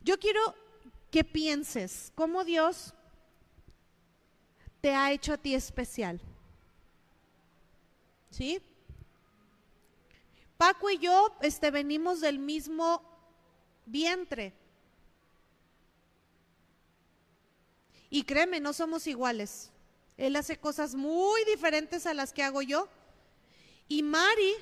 [0.03, 0.39] Yo quiero
[1.09, 2.93] que pienses cómo Dios
[4.79, 6.21] te ha hecho a ti especial.
[8.29, 8.61] ¿Sí?
[10.57, 13.01] Paco y yo este, venimos del mismo
[13.85, 14.53] vientre.
[18.09, 19.71] Y créeme, no somos iguales.
[20.17, 22.87] Él hace cosas muy diferentes a las que hago yo.
[23.87, 24.53] Y Mari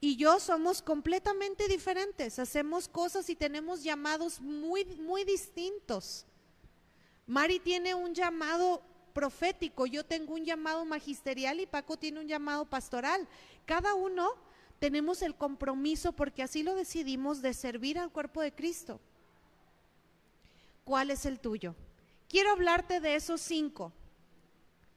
[0.00, 2.40] y yo somos completamente diferentes.
[2.40, 6.26] Hacemos cosas y tenemos llamados muy, muy distintos.
[7.26, 12.64] Mari tiene un llamado profético, yo tengo un llamado magisterial y Paco tiene un llamado
[12.64, 13.28] pastoral.
[13.66, 14.30] Cada uno
[14.78, 19.00] tenemos el compromiso, porque así lo decidimos, de servir al cuerpo de Cristo.
[20.84, 21.74] ¿Cuál es el tuyo?
[22.28, 23.92] Quiero hablarte de esos cinco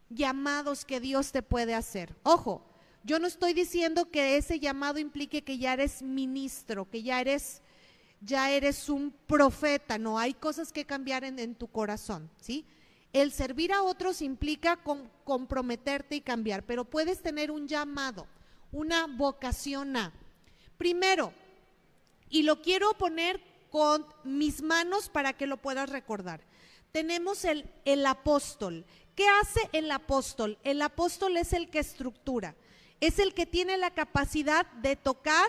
[0.10, 2.16] llamados que Dios te puede hacer.
[2.24, 2.64] Ojo,
[3.04, 7.62] yo no estoy diciendo que ese llamado implique que ya eres ministro, que ya eres
[8.22, 12.66] ya eres un profeta, no, hay cosas que cambiar en, tu corazón, ¿sí?
[13.14, 14.80] El servir a otros implica
[15.24, 18.28] comprometerte y cambiar, pero puedes tener un llamado,
[18.76, 20.12] una vocación a.
[20.78, 21.32] Primero,
[22.30, 26.42] y lo quiero poner con mis manos para que lo puedas recordar.
[26.92, 28.86] Tenemos el, el apóstol.
[29.16, 30.58] ¿Qué hace el apóstol?
[30.64, 32.54] El apóstol es el que estructura,
[33.00, 35.48] es el que tiene la capacidad de tocar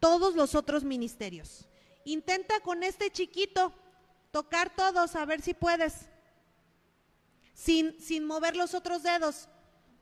[0.00, 1.68] todos los otros ministerios.
[2.04, 3.74] Intenta con este chiquito
[4.30, 6.06] tocar todos, a ver si puedes,
[7.52, 9.46] sin, sin mover los otros dedos.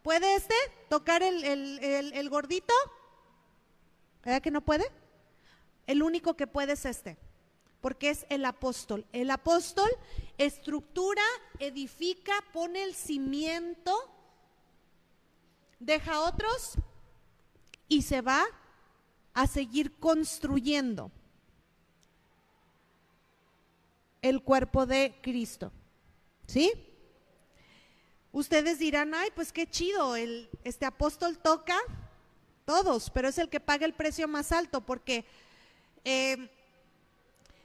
[0.02, 0.54] ¿Puede este
[0.88, 2.74] tocar el, el gordito?
[4.24, 4.84] ¿Verdad que no puede?
[5.86, 7.16] El único que puede es este,
[7.80, 9.06] porque es el apóstol.
[9.12, 9.90] El apóstol
[10.38, 11.22] estructura,
[11.58, 13.94] edifica, pone el cimiento,
[15.78, 16.74] deja otros
[17.88, 18.44] y se va
[19.34, 21.10] a seguir construyendo
[24.22, 25.72] el cuerpo de Cristo.
[26.46, 26.72] ¿Sí?
[28.32, 31.76] Ustedes dirán, ay, pues qué chido, el, este apóstol toca
[32.64, 35.24] todos, pero es el que paga el precio más alto porque
[36.04, 36.48] eh,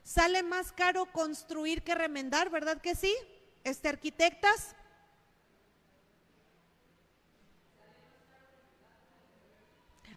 [0.03, 3.13] sale más caro construir que remendar, ¿verdad que sí?
[3.63, 4.75] Este, arquitectas.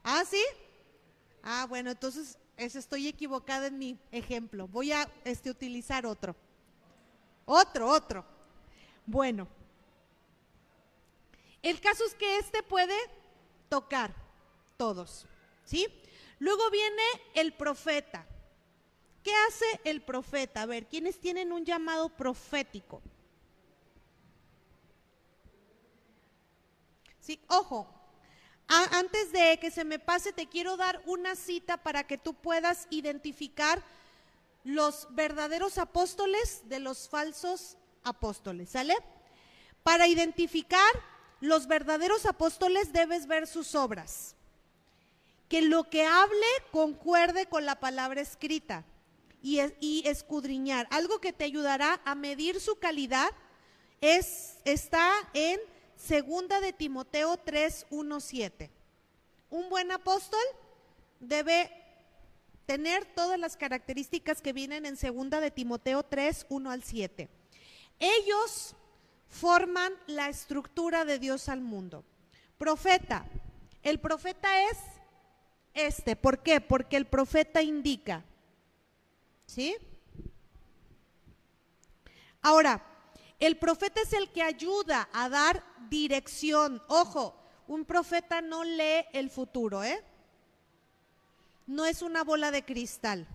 [0.02, 0.42] ¿Ah, sí?
[1.42, 4.66] Ah, bueno, entonces estoy equivocada en mi ejemplo.
[4.68, 6.34] Voy a este, utilizar otro.
[7.44, 8.24] Otro, otro.
[9.04, 9.48] Bueno,
[11.62, 12.97] el caso es que este puede
[13.68, 14.14] tocar
[14.77, 15.27] todos,
[15.64, 15.87] ¿sí?
[16.38, 17.03] Luego viene
[17.35, 18.27] el profeta.
[19.23, 20.62] ¿Qué hace el profeta?
[20.62, 23.03] A ver, ¿quiénes tienen un llamado profético?
[27.21, 27.87] Sí, ojo,
[28.68, 32.87] antes de que se me pase, te quiero dar una cita para que tú puedas
[32.90, 33.83] identificar
[34.64, 38.97] los verdaderos apóstoles de los falsos apóstoles, ¿sale?
[39.83, 40.90] Para identificar
[41.40, 44.35] los verdaderos apóstoles debes ver sus obras.
[45.48, 48.85] Que lo que hable concuerde con la palabra escrita
[49.42, 50.87] y, escudriñar.
[50.90, 53.31] Algo que te ayudará a medir su calidad
[54.01, 55.61] es, está en
[55.96, 58.70] Segunda de Timoteo 3, 1, 7.
[59.51, 60.40] Un buen apóstol
[61.18, 61.70] debe
[62.66, 67.29] tener todas las características que vienen en Segunda de Timoteo 3, 1 al 7.
[67.98, 68.77] Ellos
[69.28, 72.04] forman la estructura de Dios al mundo.
[72.56, 73.26] Profeta.
[73.82, 74.78] El profeta es
[75.74, 76.16] este.
[76.16, 76.60] ¿Por qué?
[76.60, 78.24] Porque el profeta indica.
[79.46, 79.76] ¿Sí?
[82.42, 82.84] Ahora,
[83.38, 86.82] el profeta es el que ayuda a dar dirección.
[86.88, 87.34] Ojo,
[87.66, 90.02] un profeta no lee el futuro, ¿eh?
[91.66, 93.26] No es una bola de cristal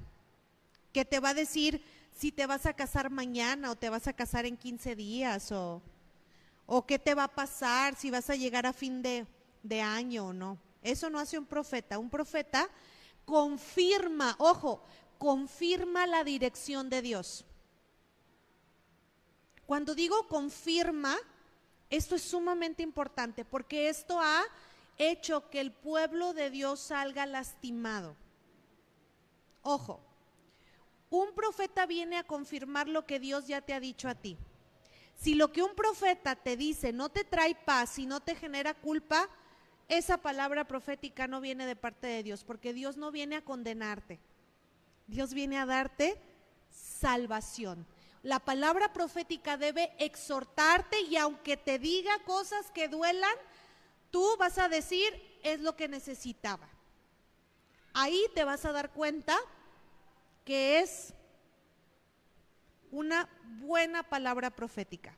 [0.92, 1.84] que te va a decir
[2.16, 5.82] si te vas a casar mañana o te vas a casar en 15 días o,
[6.66, 9.26] o qué te va a pasar, si vas a llegar a fin de,
[9.64, 10.58] de año o no.
[10.82, 11.98] Eso no hace un profeta.
[11.98, 12.70] Un profeta
[13.26, 14.84] confirma, ojo,
[15.18, 17.46] confirma la dirección de Dios.
[19.66, 21.16] Cuando digo confirma,
[21.90, 24.44] esto es sumamente importante porque esto ha
[24.98, 28.16] hecho que el pueblo de Dios salga lastimado.
[29.62, 30.02] Ojo,
[31.14, 34.38] un profeta viene a confirmar lo que Dios ya te ha dicho a ti.
[35.16, 38.74] Si lo que un profeta te dice no te trae paz y no te genera
[38.74, 39.30] culpa,
[39.88, 44.20] esa palabra profética no viene de parte de Dios, porque Dios no viene a condenarte.
[45.08, 46.18] Dios viene a darte
[46.72, 47.86] salvación
[48.24, 53.36] la palabra profética debe exhortarte y aunque te diga cosas que duelan,
[54.12, 55.14] tú vas a decir,
[55.44, 56.70] es lo que necesitaba.
[57.94, 59.38] Ahí te vas a dar cuenta
[60.44, 61.14] que es
[62.92, 63.30] una
[63.60, 65.16] buena palabra profética,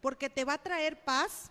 [0.00, 1.50] porque te va a traer paz,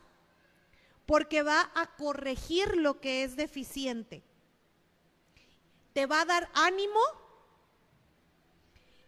[1.06, 4.24] porque va a corregir lo que es deficiente,
[5.94, 7.00] te va a dar ánimo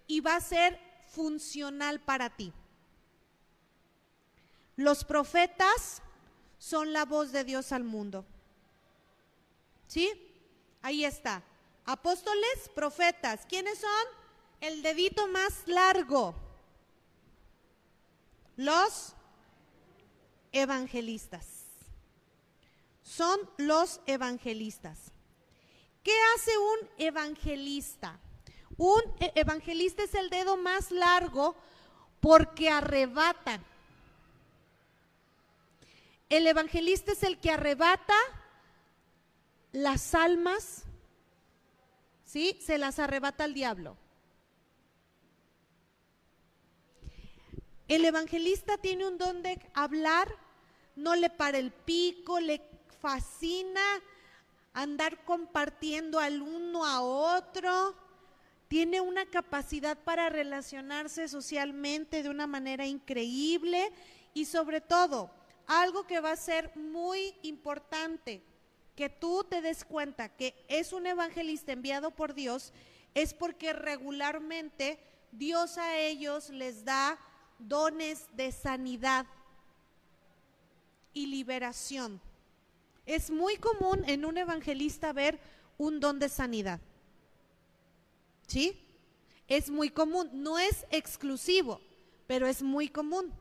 [0.07, 2.51] y va a ser funcional para ti.
[4.75, 6.01] Los profetas
[6.57, 8.25] son la voz de Dios al mundo.
[9.87, 10.11] ¿Sí?
[10.81, 11.43] Ahí está.
[11.91, 13.45] Apóstoles, profetas.
[13.49, 13.89] ¿Quiénes son?
[14.61, 16.33] El dedito más largo.
[18.55, 19.13] Los
[20.53, 21.65] evangelistas.
[23.03, 25.11] Son los evangelistas.
[26.01, 28.17] ¿Qué hace un evangelista?
[28.77, 31.57] Un e- evangelista es el dedo más largo
[32.21, 33.59] porque arrebata.
[36.29, 38.15] El evangelista es el que arrebata
[39.73, 40.85] las almas,
[42.31, 42.57] ¿sí?
[42.61, 43.97] Se las arrebata al diablo.
[47.89, 50.33] El evangelista tiene un don de hablar,
[50.95, 52.61] no le para el pico, le
[53.01, 53.81] fascina
[54.71, 57.95] andar compartiendo al uno a otro,
[58.69, 63.91] tiene una capacidad para relacionarse socialmente de una manera increíble
[64.33, 65.29] y sobre todo,
[65.67, 68.41] algo que va a ser muy importante,
[68.95, 72.73] que tú te des cuenta que es un evangelista enviado por Dios,
[73.13, 74.99] es porque regularmente
[75.31, 77.19] Dios a ellos les da
[77.59, 79.25] dones de sanidad
[81.13, 82.21] y liberación.
[83.05, 85.39] Es muy común en un evangelista ver
[85.77, 86.79] un don de sanidad.
[88.47, 88.87] ¿Sí?
[89.47, 91.81] Es muy común, no es exclusivo,
[92.27, 93.33] pero es muy común,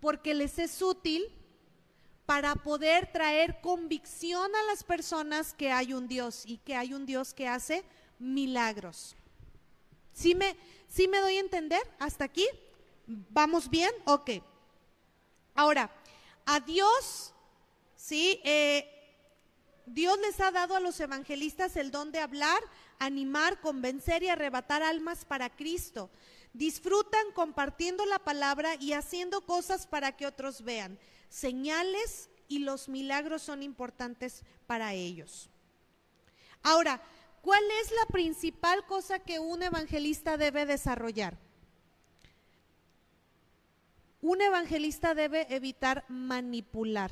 [0.00, 1.30] porque les es útil
[2.26, 7.06] para poder traer convicción a las personas que hay un Dios y que hay un
[7.06, 7.84] Dios que hace
[8.18, 9.16] milagros.
[10.12, 10.56] ¿Sí me,
[10.88, 12.46] sí me doy a entender hasta aquí?
[13.06, 13.90] ¿Vamos bien?
[14.04, 14.30] Ok.
[15.54, 15.90] Ahora,
[16.46, 17.34] a Dios,
[17.96, 18.40] ¿sí?
[18.44, 18.88] Eh,
[19.86, 22.60] Dios les ha dado a los evangelistas el don de hablar,
[22.98, 26.10] animar, convencer y arrebatar almas para Cristo.
[26.52, 30.98] Disfrutan compartiendo la palabra y haciendo cosas para que otros vean.
[31.32, 35.48] Señales y los milagros son importantes para ellos.
[36.62, 37.00] Ahora,
[37.40, 41.38] ¿cuál es la principal cosa que un evangelista debe desarrollar?
[44.20, 47.10] Un evangelista debe evitar manipular.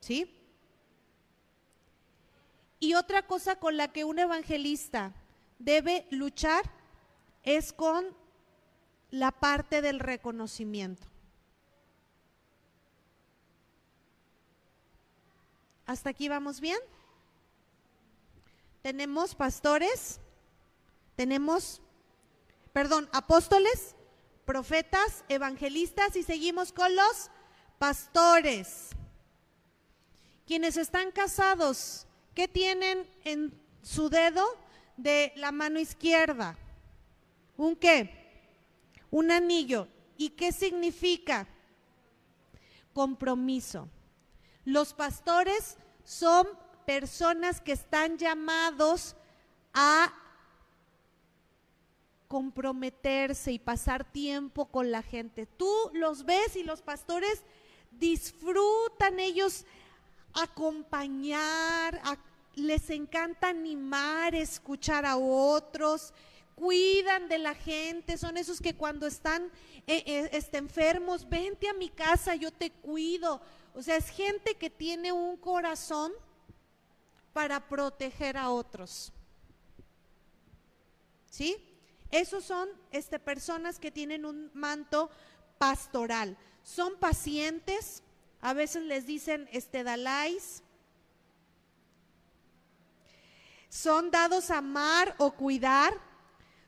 [0.00, 0.34] ¿Sí?
[2.80, 5.12] Y otra cosa con la que un evangelista
[5.58, 6.62] debe luchar
[7.42, 8.06] es con
[9.10, 11.07] la parte del reconocimiento.
[15.88, 16.78] ¿Hasta aquí vamos bien?
[18.82, 20.20] Tenemos pastores,
[21.16, 21.80] tenemos,
[22.74, 23.94] perdón, apóstoles,
[24.44, 27.30] profetas, evangelistas y seguimos con los
[27.78, 28.90] pastores.
[30.46, 34.44] Quienes están casados, ¿qué tienen en su dedo
[34.98, 36.54] de la mano izquierda?
[37.56, 38.52] ¿Un qué?
[39.10, 39.88] Un anillo.
[40.18, 41.46] ¿Y qué significa?
[42.92, 43.88] Compromiso.
[44.68, 46.46] Los pastores son
[46.84, 49.16] personas que están llamados
[49.72, 50.12] a
[52.28, 55.46] comprometerse y pasar tiempo con la gente.
[55.46, 57.44] Tú los ves y los pastores
[57.92, 59.64] disfrutan ellos
[60.34, 62.02] acompañar,
[62.54, 66.12] les encanta animar, escuchar a otros,
[66.54, 69.44] cuidan de la gente, son esos que cuando están
[69.86, 73.40] eh, eh, este, enfermos, vente a mi casa, yo te cuido.
[73.78, 76.10] O sea, es gente que tiene un corazón
[77.32, 79.12] para proteger a otros.
[81.30, 81.56] ¿Sí?
[82.10, 85.10] Esos son este, personas que tienen un manto
[85.58, 86.36] pastoral.
[86.64, 88.02] Son pacientes,
[88.40, 90.64] a veces les dicen estedalais.
[93.68, 95.94] Son dados a amar o cuidar.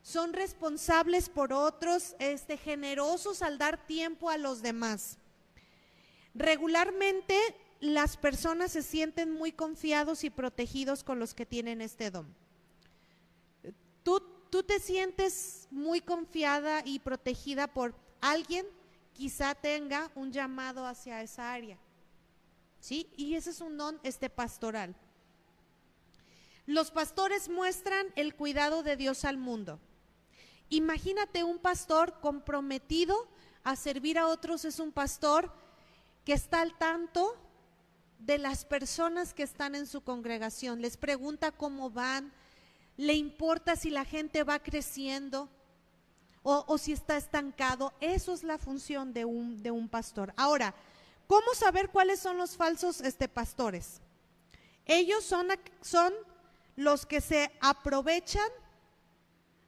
[0.04, 5.18] Son responsables por otros, este, generosos al dar tiempo a los demás.
[6.34, 7.36] Regularmente
[7.80, 12.34] las personas se sienten muy confiados y protegidos con los que tienen este don.
[14.02, 18.66] Tú, tú te sientes muy confiada y protegida por alguien
[19.12, 21.78] quizá tenga un llamado hacia esa área.
[22.80, 23.10] ¿Sí?
[23.16, 24.94] Y ese es un don este pastoral.
[26.66, 29.80] Los pastores muestran el cuidado de Dios al mundo.
[30.68, 33.28] Imagínate un pastor comprometido
[33.64, 35.52] a servir a otros, es un pastor
[36.24, 37.36] que está al tanto
[38.18, 42.32] de las personas que están en su congregación, les pregunta cómo van,
[42.96, 45.48] le importa si la gente va creciendo,
[46.42, 47.92] o, si está estancado.
[48.00, 50.32] Eso es la función de un, de un pastor.
[50.36, 50.74] Ahora,
[51.26, 54.00] ¿cómo saber cuáles son los falsos este, pastores?
[54.86, 55.48] Ellos son,
[55.80, 56.12] son
[56.76, 58.48] los que se aprovechan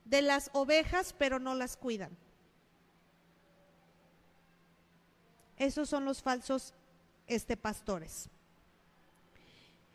[0.04, 2.16] de las ovejas, pero no las cuidan.
[5.62, 6.74] Esos son los falsos
[7.28, 8.28] este, pastores.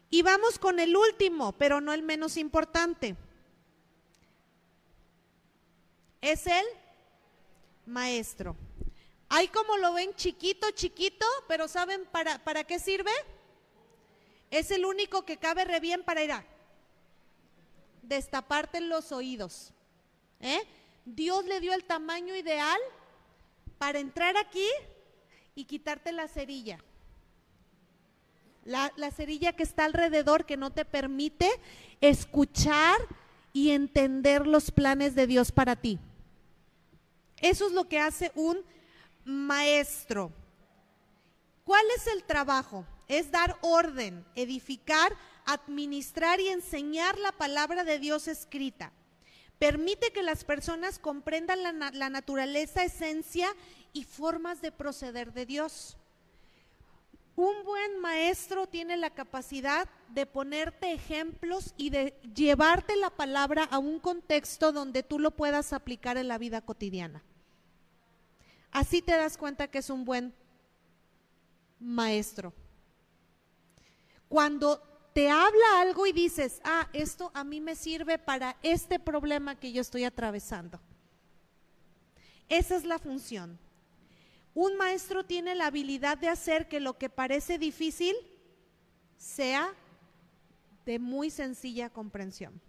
[0.09, 3.17] Y vamos con el último, pero no el menos importante.
[6.21, 6.65] Es el
[7.85, 8.55] maestro.
[9.27, 13.11] Hay como lo ven chiquito, chiquito, pero ¿saben para, para qué sirve?
[14.49, 16.45] Es el único que cabe re bien para ir a
[18.03, 19.73] destaparte los oídos.
[20.39, 20.61] ¿eh?
[21.03, 22.79] Dios le dio el tamaño ideal
[23.77, 24.65] para entrar aquí
[25.57, 26.77] y quitarte la cerilla.
[28.63, 31.49] La, la, cerilla que está alrededor que no te permite
[31.99, 32.97] escuchar
[33.53, 35.97] y entender los planes de Dios para ti.
[37.41, 38.63] Eso es lo que hace un
[39.25, 40.31] maestro.
[41.63, 42.85] ¿Cuál es el trabajo?
[43.07, 45.11] Es dar orden, edificar,
[45.45, 48.91] administrar y enseñar la palabra de Dios escrita.
[49.57, 53.49] Permite que las personas comprendan la, la naturaleza, esencia
[53.97, 55.97] y formas de proceder de Dios.
[57.35, 63.79] Un buen maestro tiene la capacidad de ponerte ejemplos y de llevarte la palabra a
[63.79, 67.23] un contexto donde tú lo puedas aplicar en la vida cotidiana.
[68.71, 70.31] Así te das cuenta que es un buen
[71.79, 72.53] maestro.
[74.29, 74.79] Cuando
[75.13, 79.71] te habla algo y dices, ah, esto a mí me sirve para este problema que
[79.71, 80.79] yo estoy atravesando.
[82.47, 83.57] Esa es la función.
[84.59, 88.15] Un maestro tiene la habilidad de hacer que lo que parece difícil
[89.15, 89.71] sea
[90.83, 92.59] de muy sencilla comprensión.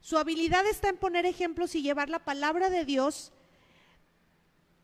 [0.00, 3.32] Su habilidad está en poner ejemplos y llevar la palabra de Dios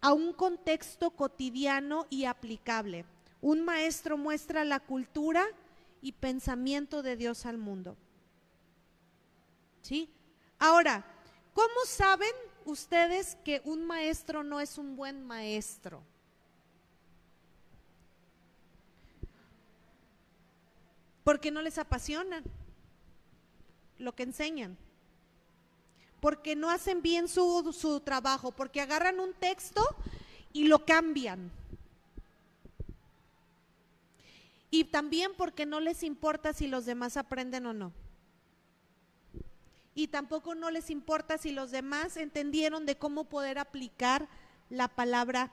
[0.01, 3.05] a un contexto cotidiano y aplicable.
[3.41, 5.47] Un maestro muestra la cultura
[6.03, 7.97] y pensamiento de Dios al mundo.
[9.83, 10.13] ¿Sí?
[10.59, 11.07] Ahora,
[11.55, 12.33] ¿cómo saben
[12.71, 16.03] ustedes que un maestro no es un buen maestro?
[21.25, 22.43] Porque no les apasiona
[23.99, 24.79] lo que enseñan
[26.21, 29.83] porque no hacen bien su, su trabajo, porque agarran un texto
[30.53, 31.51] y lo cambian.
[34.71, 37.93] Y también porque no les importa si los demás aprenden o no.
[39.99, 44.29] Y tampoco no les importa si los demás entendieron de cómo poder aplicar
[44.71, 45.51] la palabra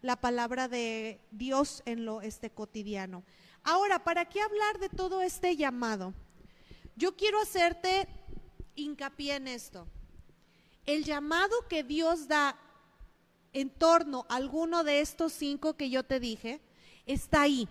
[0.00, 3.24] la palabra de Dios en lo este cotidiano.
[3.64, 6.14] Ahora, ¿para qué hablar de todo este llamado?
[6.94, 8.06] Yo quiero hacerte
[8.76, 9.88] hincapié en esto.
[10.86, 12.56] El llamado que Dios da
[13.52, 16.60] en torno a alguno de estos cinco que yo te dije,
[17.06, 17.68] está ahí.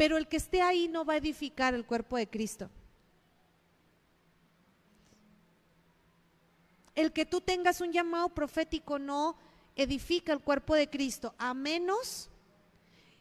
[0.00, 2.70] Pero el que esté ahí no va a edificar el cuerpo de Cristo.
[6.94, 9.36] El que tú tengas un llamado profético no
[9.76, 12.30] edifica el cuerpo de Cristo, a menos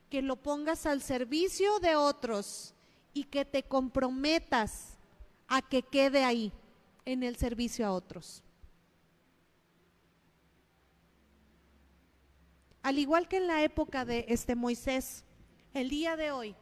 [0.10, 2.74] que lo pongas al servicio de otros
[3.14, 4.98] y que te comprometas
[5.50, 6.54] a que quede ahí
[7.04, 8.42] en el servicio a otros.
[12.82, 15.26] Al igual que en la época de este Moisés,
[15.74, 16.56] el día de hoy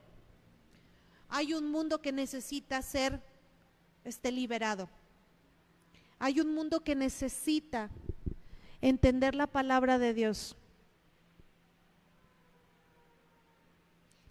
[1.30, 3.22] hay un mundo que necesita ser
[4.04, 4.90] este liberado.
[6.20, 7.90] Hay un mundo que necesita
[8.82, 10.56] entender la palabra de Dios.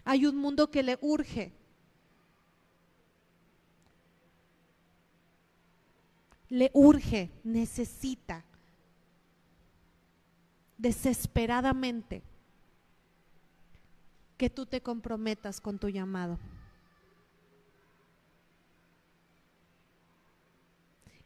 [0.03, 1.53] Hay un mundo que le urge
[6.49, 8.43] le urge, necesita
[10.77, 12.23] desesperadamente
[14.37, 16.37] que tú te comprometas con tu llamado.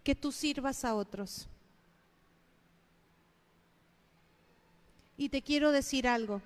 [0.03, 1.47] Que tú sirvas a otros.
[5.17, 6.41] Y te quiero decir algo.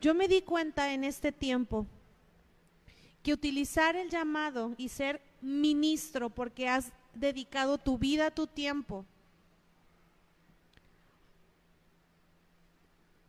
[0.00, 1.86] Yo me di cuenta en este tiempo
[3.22, 9.04] que utilizar el llamado y ser ministro porque has dedicado tu vida, tu tiempo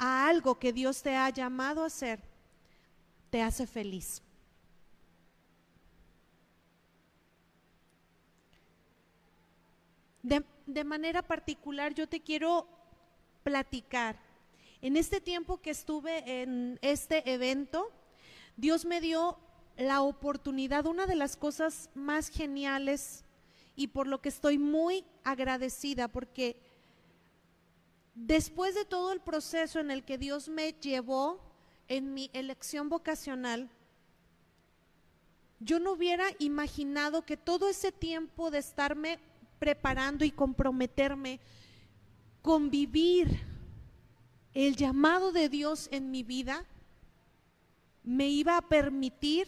[0.03, 2.19] a algo que Dios te ha llamado a hacer,
[3.29, 4.21] te hace feliz.
[10.23, 12.67] De, de, manera particular, yo te quiero
[13.43, 14.17] platicar.
[14.81, 17.91] En este tiempo que estuve en este evento,
[18.57, 19.37] Dios me dio
[19.77, 23.23] la oportunidad, una de las cosas más geniales
[23.75, 26.57] y por lo que estoy muy agradecida, porque
[28.13, 31.41] después de todo el proceso en el que Dios me llevó
[31.87, 33.69] en mi elección vocacional,
[35.59, 39.19] yo no hubiera imaginado que todo ese tiempo de estarme
[39.63, 41.39] preparando y comprometerme
[42.41, 43.39] convivir
[44.53, 46.65] el llamado de Dios en mi vida
[48.03, 49.47] me iba a permitir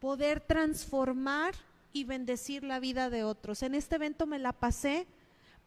[0.00, 1.54] poder transformar
[1.92, 3.62] y bendecir la vida de otros.
[3.62, 5.06] En este evento me la pasé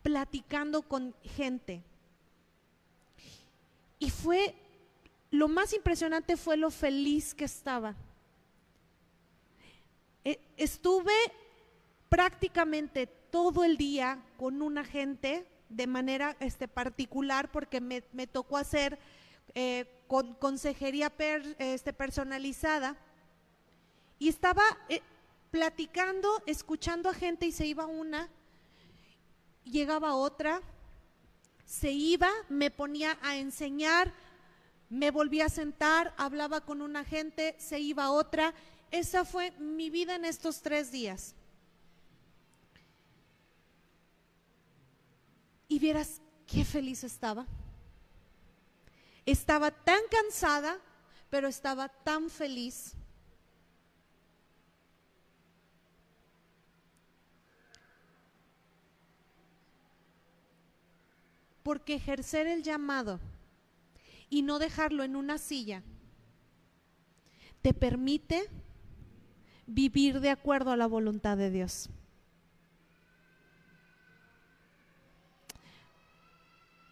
[0.02, 1.84] platicando con gente.
[4.00, 4.56] Y fue,
[5.30, 7.96] lo más impresionante fue lo feliz que estaba.
[10.24, 11.14] E, estuve
[12.16, 18.98] prácticamente todo el día con una gente de manera este, particular porque me, tocó hacer
[19.54, 21.12] eh, con, consejería
[21.60, 22.96] este, personalizada
[24.18, 25.02] y estaba eh,
[25.52, 28.30] platicando, escuchando a gente y se iba una,
[29.66, 30.62] llegaba otra,
[31.66, 34.14] se iba, me ponía a enseñar,
[34.90, 38.54] me volvía a sentar, hablaba con una gente, se iba otra.
[38.90, 41.36] Esa fue mi vida en estos tres días.
[45.68, 47.46] Y vieras qué feliz estaba.
[49.26, 50.78] Estaba tan cansada,
[51.30, 52.94] pero estaba tan feliz.
[61.64, 63.20] Porque ejercer el llamado
[64.30, 65.82] y no dejarlo en una silla
[67.64, 68.48] te permite
[69.66, 71.90] vivir de acuerdo a la voluntad de Dios.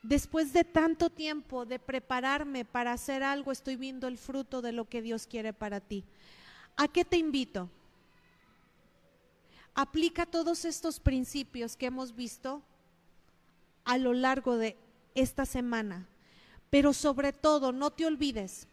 [0.03, 4.83] Después de tanto tiempo de prepararme para hacer algo, estoy viendo el fruto de lo
[4.89, 6.03] que Dios quiere para ti.
[6.75, 7.69] ¿A qué te invito?
[9.73, 12.61] Aplica todos estos principios que hemos visto
[13.85, 14.75] a lo largo de
[15.15, 16.05] esta semana.
[16.69, 18.67] Pero sobre todo, no te olvides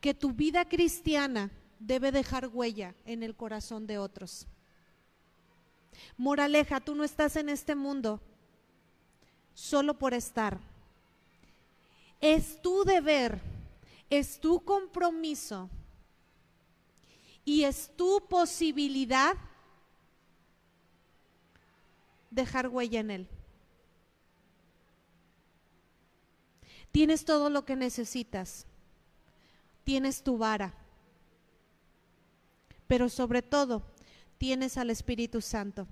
[0.00, 4.48] que tu vida cristiana debe dejar huella en el corazón de otros.
[6.16, 8.20] Moraleja, tú no estás en este mundo
[9.54, 10.58] solo por estar.
[12.20, 13.40] Es tu deber,
[14.10, 15.70] es tu compromiso
[17.44, 19.36] y es tu posibilidad
[22.30, 23.28] dejar huella en él.
[26.92, 28.66] Tienes todo lo que necesitas.
[29.84, 30.74] Tienes tu vara.
[32.86, 33.82] Pero sobre todo,
[34.38, 35.86] tienes al Espíritu Santo.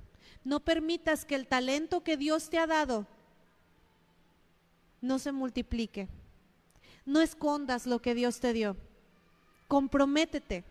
[0.45, 3.07] No permitas que el talento que Dios te ha dado
[5.01, 6.09] no se multiplique.
[7.05, 8.77] No escondas lo que Dios te dio.
[9.67, 10.65] Comprométete.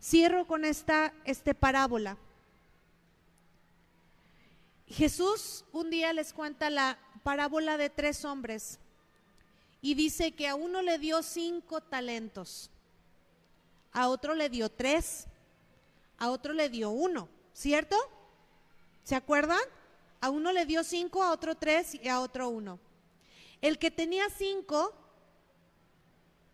[0.00, 2.16] Cierro con esta este parábola.
[4.86, 8.78] Jesús un día les cuenta la parábola de tres hombres
[9.82, 12.70] y dice que a uno le dio cinco talentos,
[13.92, 15.26] a otro le dio tres,
[16.16, 17.96] a otro le dio uno, ¿cierto?
[19.04, 19.60] ¿Se acuerdan?
[20.20, 22.78] A uno le dio cinco, a otro tres y a otro uno.
[23.60, 24.92] El que tenía cinco,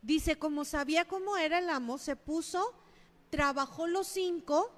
[0.02, 2.74] dice, como sabía cómo era el amo, se puso,
[3.30, 4.70] trabajó los cinco,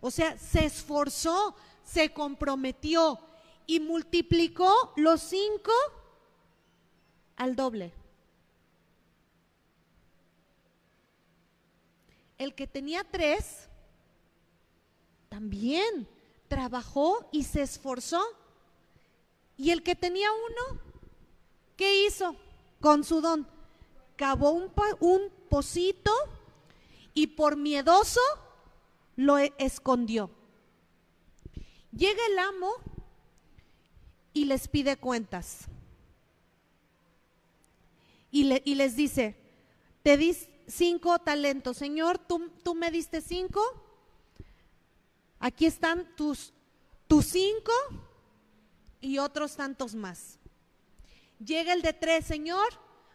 [0.00, 3.18] o sea, se esforzó, se comprometió
[3.66, 5.72] y multiplicó los cinco
[7.36, 7.92] al doble.
[12.38, 13.68] El que tenía tres
[15.28, 16.08] también
[16.48, 18.22] trabajó y se esforzó.
[19.56, 20.80] Y el que tenía uno,
[21.76, 22.36] ¿qué hizo
[22.80, 23.46] con su don?
[24.16, 24.70] Cavó un,
[25.00, 26.12] un pocito
[27.14, 28.20] y por miedoso
[29.16, 30.30] lo e-, escondió.
[31.90, 32.72] Llega el amo
[34.34, 35.66] y les pide cuentas.
[38.30, 38.44] Y,
[38.74, 39.34] les dice,
[40.02, 40.36] te di
[40.66, 43.62] cinco talentos, Señor, tú, tú me diste cinco,
[45.46, 46.52] aquí están tus,
[47.06, 47.72] tus cinco
[49.00, 50.40] y otros tantos más.
[51.38, 52.66] Llega el de tres, Señor,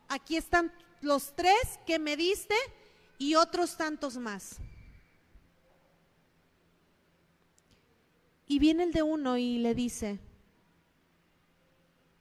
[0.07, 0.71] aquí están
[1.01, 2.55] los tres que me diste
[3.17, 4.59] y otros tantos más.
[8.47, 10.17] Y viene el de uno y le dice,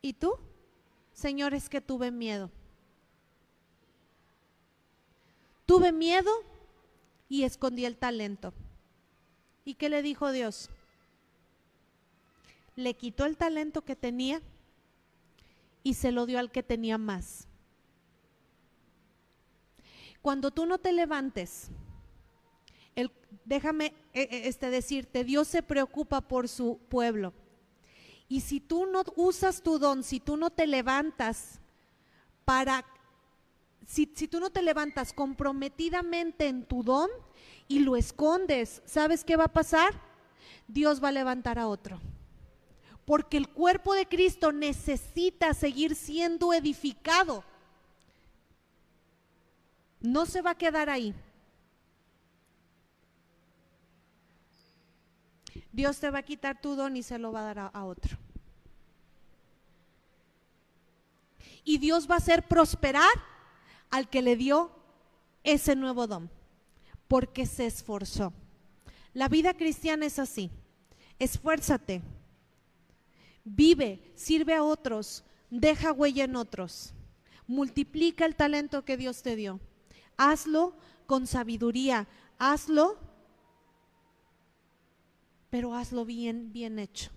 [0.03, 0.33] ¿y tú?
[1.13, 2.51] Señor, es que tuve miedo.
[5.67, 6.33] Tuve miedo
[7.29, 8.53] y escondí el talento.
[9.71, 10.69] ¿Y qué le dijo Dios?
[12.75, 14.43] Le quitó el talento que tenía
[15.85, 17.47] y se lo dio al que tenía más.
[20.23, 21.69] Cuando tú no te levantes,
[23.45, 27.33] déjame eh, eh, este, decirte, Dios se preocupa por su pueblo.
[28.29, 31.61] Y si tú no usas tu don, si tú no te levantas
[32.45, 32.85] para,
[33.87, 37.09] si, si tú no te levantas comprometidamente en tu don
[37.71, 39.95] y lo escondes, ¿sabes qué va a pasar?
[40.69, 41.99] Dios va a levantar a otro
[43.11, 47.43] porque el cuerpo de Cristo necesita seguir siendo edificado.
[49.99, 51.13] No se va a quedar ahí.
[55.73, 58.17] Dios te va a quitar tu don y se lo va a dar a, otro.
[61.65, 63.11] Y Dios va a hacer prosperar
[63.91, 64.71] al que le dio
[65.43, 66.31] ese nuevo don,
[67.11, 68.33] porque se esforzó.
[69.15, 70.49] La vida cristiana es así.
[71.19, 72.03] Esfuérzate,
[73.43, 76.95] vive, sirve a otros, deja huella en otros,
[77.49, 79.59] multiplica el talento que Dios te dio.
[80.17, 82.07] Hazlo con sabiduría,
[82.39, 82.97] hazlo,
[85.51, 87.11] pero hazlo bien, bien hecho.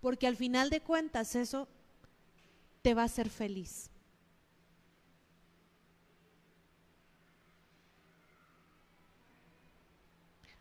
[0.00, 1.66] Porque al final de cuentas eso
[2.82, 3.90] te va a hacer feliz.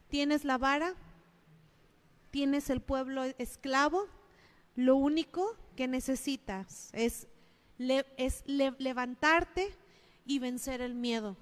[0.10, 0.96] Tienes la vara,
[2.32, 4.08] tienes el pueblo esclavo,
[4.76, 7.28] lo único que necesitas es,
[7.78, 9.76] levantarte
[10.26, 11.38] y vencer el miedo,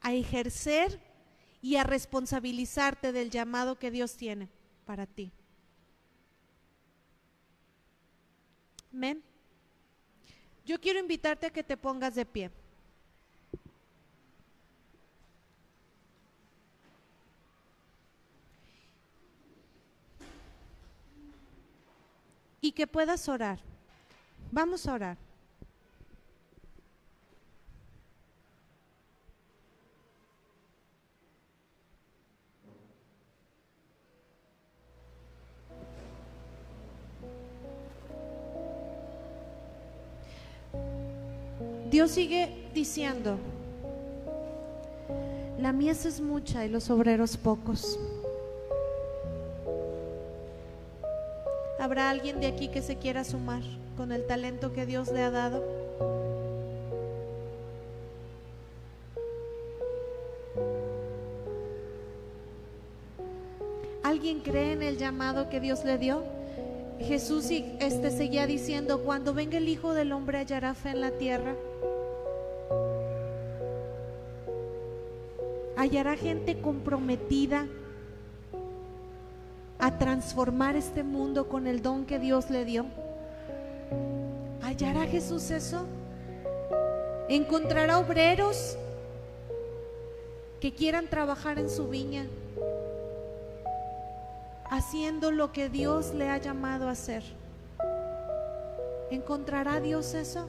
[0.00, 1.00] a ejercer
[1.62, 4.48] y a responsabilizarte del llamado que Dios tiene
[4.84, 5.32] para ti.
[8.92, 9.22] Amén.
[10.64, 12.50] Yo quiero invitarte a que te pongas de pie.
[22.60, 23.58] Y que puedas orar.
[24.52, 25.16] Vamos a orar.
[41.90, 43.36] Dios sigue diciendo,
[45.58, 47.98] la mies es mucha y los obreros pocos.
[51.80, 53.62] ¿Habrá alguien de aquí que se quiera sumar
[53.96, 55.64] con el talento que Dios le ha dado?
[64.02, 66.22] ¿Alguien cree en el llamado que Dios le dio?
[67.00, 71.54] Jesús este seguía diciendo, cuando venga el Hijo del Hombre hallará fe en la tierra.
[75.80, 77.66] hallará gente comprometida
[79.98, 82.86] transformar este mundo con el don que Dios le dio.
[84.62, 85.86] ¿Hallará Jesús eso?
[87.28, 88.76] ¿Encontrará obreros
[90.60, 92.26] que quieran trabajar en su viña,
[94.70, 97.22] haciendo lo que Dios le ha llamado a hacer?
[99.10, 100.48] ¿Encontrará Dios eso?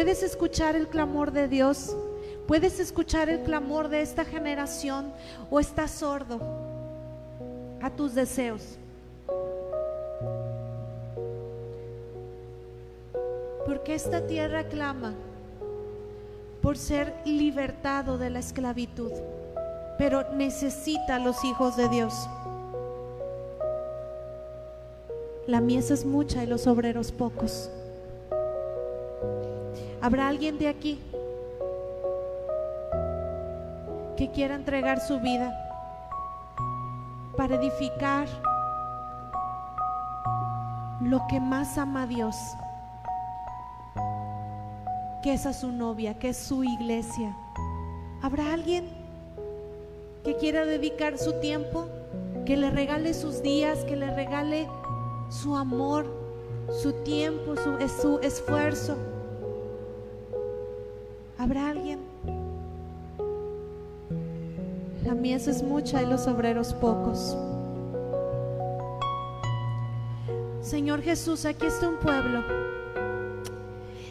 [0.00, 1.94] Puedes escuchar el clamor de Dios.
[2.46, 5.12] Puedes escuchar el clamor de esta generación
[5.50, 6.40] o estás sordo
[7.82, 8.78] a tus deseos.
[13.66, 15.12] Porque esta tierra clama
[16.62, 19.12] por ser libertado de la esclavitud,
[19.98, 22.14] pero necesita a los hijos de Dios.
[25.46, 27.70] La mies es mucha y los obreros pocos.
[30.10, 30.98] ¿Habrá alguien de aquí
[34.16, 35.56] que quiera entregar su vida
[37.36, 38.26] para edificar
[41.00, 42.34] lo que más ama a Dios?
[45.22, 47.32] Que es a su novia, que es su iglesia.
[48.20, 48.88] ¿Habrá alguien
[50.24, 51.86] que quiera dedicar su tiempo,
[52.46, 54.66] que le regale sus días, que le regale
[55.28, 56.04] su amor,
[56.82, 58.96] su tiempo, su, su esfuerzo?
[61.40, 62.00] ¿Habrá alguien?
[65.06, 67.34] La mies es mucha y los obreros pocos.
[70.60, 72.44] Señor Jesús, aquí está un pueblo.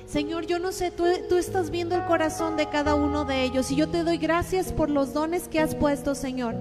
[0.07, 3.69] Señor, yo no sé, tú, tú, estás viendo el corazón de cada uno de ellos
[3.69, 6.55] y yo te doy gracias por los dones que has puesto, Señor.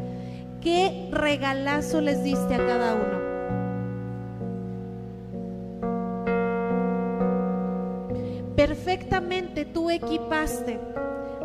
[0.61, 3.18] Qué regalazo les diste a cada uno.
[9.91, 10.81] Equipaste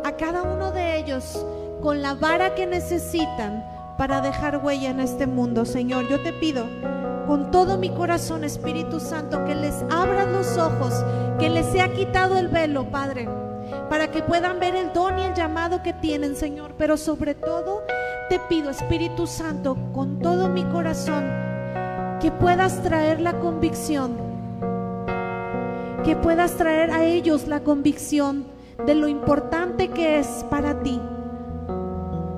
[0.04, 1.44] a cada uno de ellos
[1.82, 3.64] con la vara que necesitan
[3.96, 5.64] para dejar huella en este mundo.
[5.64, 6.66] Señor, yo te pido
[7.26, 10.92] con todo mi corazón, Espíritu Santo, que les abras los ojos,
[11.38, 13.28] que les sea quitado el velo, Padre,
[13.88, 16.74] para que puedan ver el don y el llamado que tienen, Señor.
[16.76, 17.82] Pero sobre todo,
[18.28, 21.24] te pido, Espíritu Santo, con todo mi corazón,
[22.20, 24.33] que puedas traer la convicción
[26.04, 28.44] que puedas traer a ellos la convicción
[28.86, 31.00] de lo importante que es para ti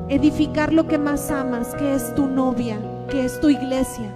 [0.09, 2.79] edificar lo que más amas, que es tu novia,
[3.11, 4.15] que es tu iglesia.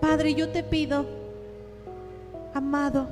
[0.00, 1.06] Padre, yo te pido,
[2.52, 3.06] amado,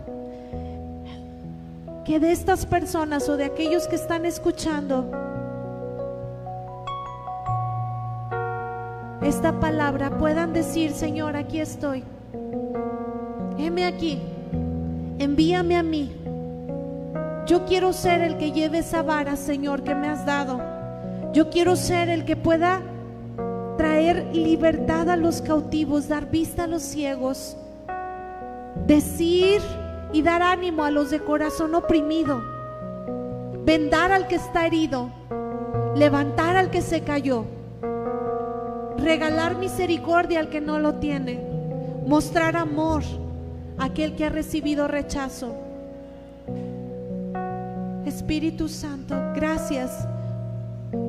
[2.04, 5.10] que de estas personas o de aquellos que están escuchando
[9.24, 12.04] esta palabra puedan decir, Señor, aquí estoy.
[13.58, 14.20] Heme aquí,
[15.18, 16.14] envíame a mí.
[17.46, 20.60] Yo quiero ser el que lleve esa vara, Señor, que me has dado.
[21.32, 22.82] Yo quiero ser el que pueda
[23.78, 27.56] traer libertad a los cautivos, dar vista a los ciegos,
[28.86, 29.60] decir
[30.12, 32.42] y dar ánimo a los de corazón oprimido,
[33.64, 35.10] vendar al que está herido,
[35.96, 37.44] levantar al que se cayó,
[39.04, 41.40] regalar misericordia al que no lo tiene,
[42.06, 43.02] mostrar amor
[43.78, 45.54] a aquel que ha recibido rechazo.
[48.06, 50.06] Espíritu Santo, gracias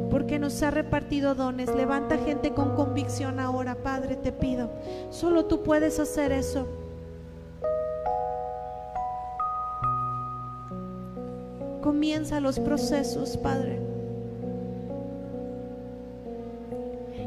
[0.09, 1.73] porque nos ha repartido dones.
[1.75, 4.69] Levanta gente con convicción ahora, Padre, te pido.
[5.09, 6.67] Solo tú puedes hacer eso.
[11.81, 13.94] Comienza los procesos, Padre.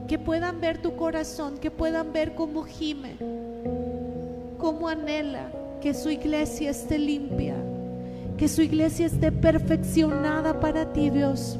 [0.09, 3.17] Que puedan ver tu corazón, que puedan ver cómo gime,
[4.59, 7.55] cómo anhela que su iglesia esté limpia,
[8.37, 11.59] que su iglesia esté perfeccionada para ti, Dios.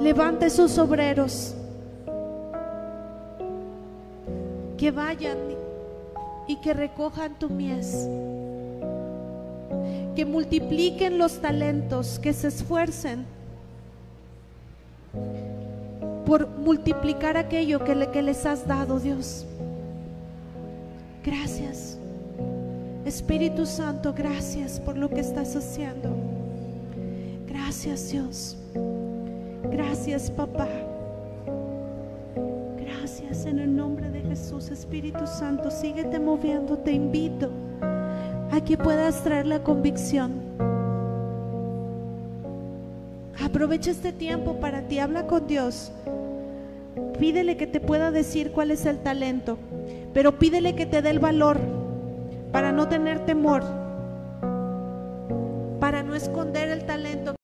[0.00, 1.54] Levanta esos obreros
[4.78, 5.38] que vayan
[6.48, 8.08] y que recojan tu mies
[10.16, 13.26] que multipliquen los talentos, que se esfuercen
[16.26, 19.46] por multiplicar aquello que, le, que les has dado, Dios.
[21.24, 21.98] Gracias.
[23.04, 26.10] Espíritu Santo, gracias por lo que estás haciendo.
[27.46, 28.56] Gracias, Dios.
[29.70, 30.68] Gracias, papá.
[32.76, 35.70] Gracias en el nombre de Jesús, Espíritu Santo.
[35.70, 37.50] Síguete moviendo, te invito
[38.56, 40.32] aquí puedas traer la convicción.
[43.42, 45.92] Aprovecha este tiempo para ti, habla con Dios.
[47.18, 49.58] Pídele que te pueda decir cuál es el talento,
[50.12, 51.58] pero pídele que te dé el valor
[52.52, 53.62] para no tener temor,
[55.80, 57.35] para no esconder el talento.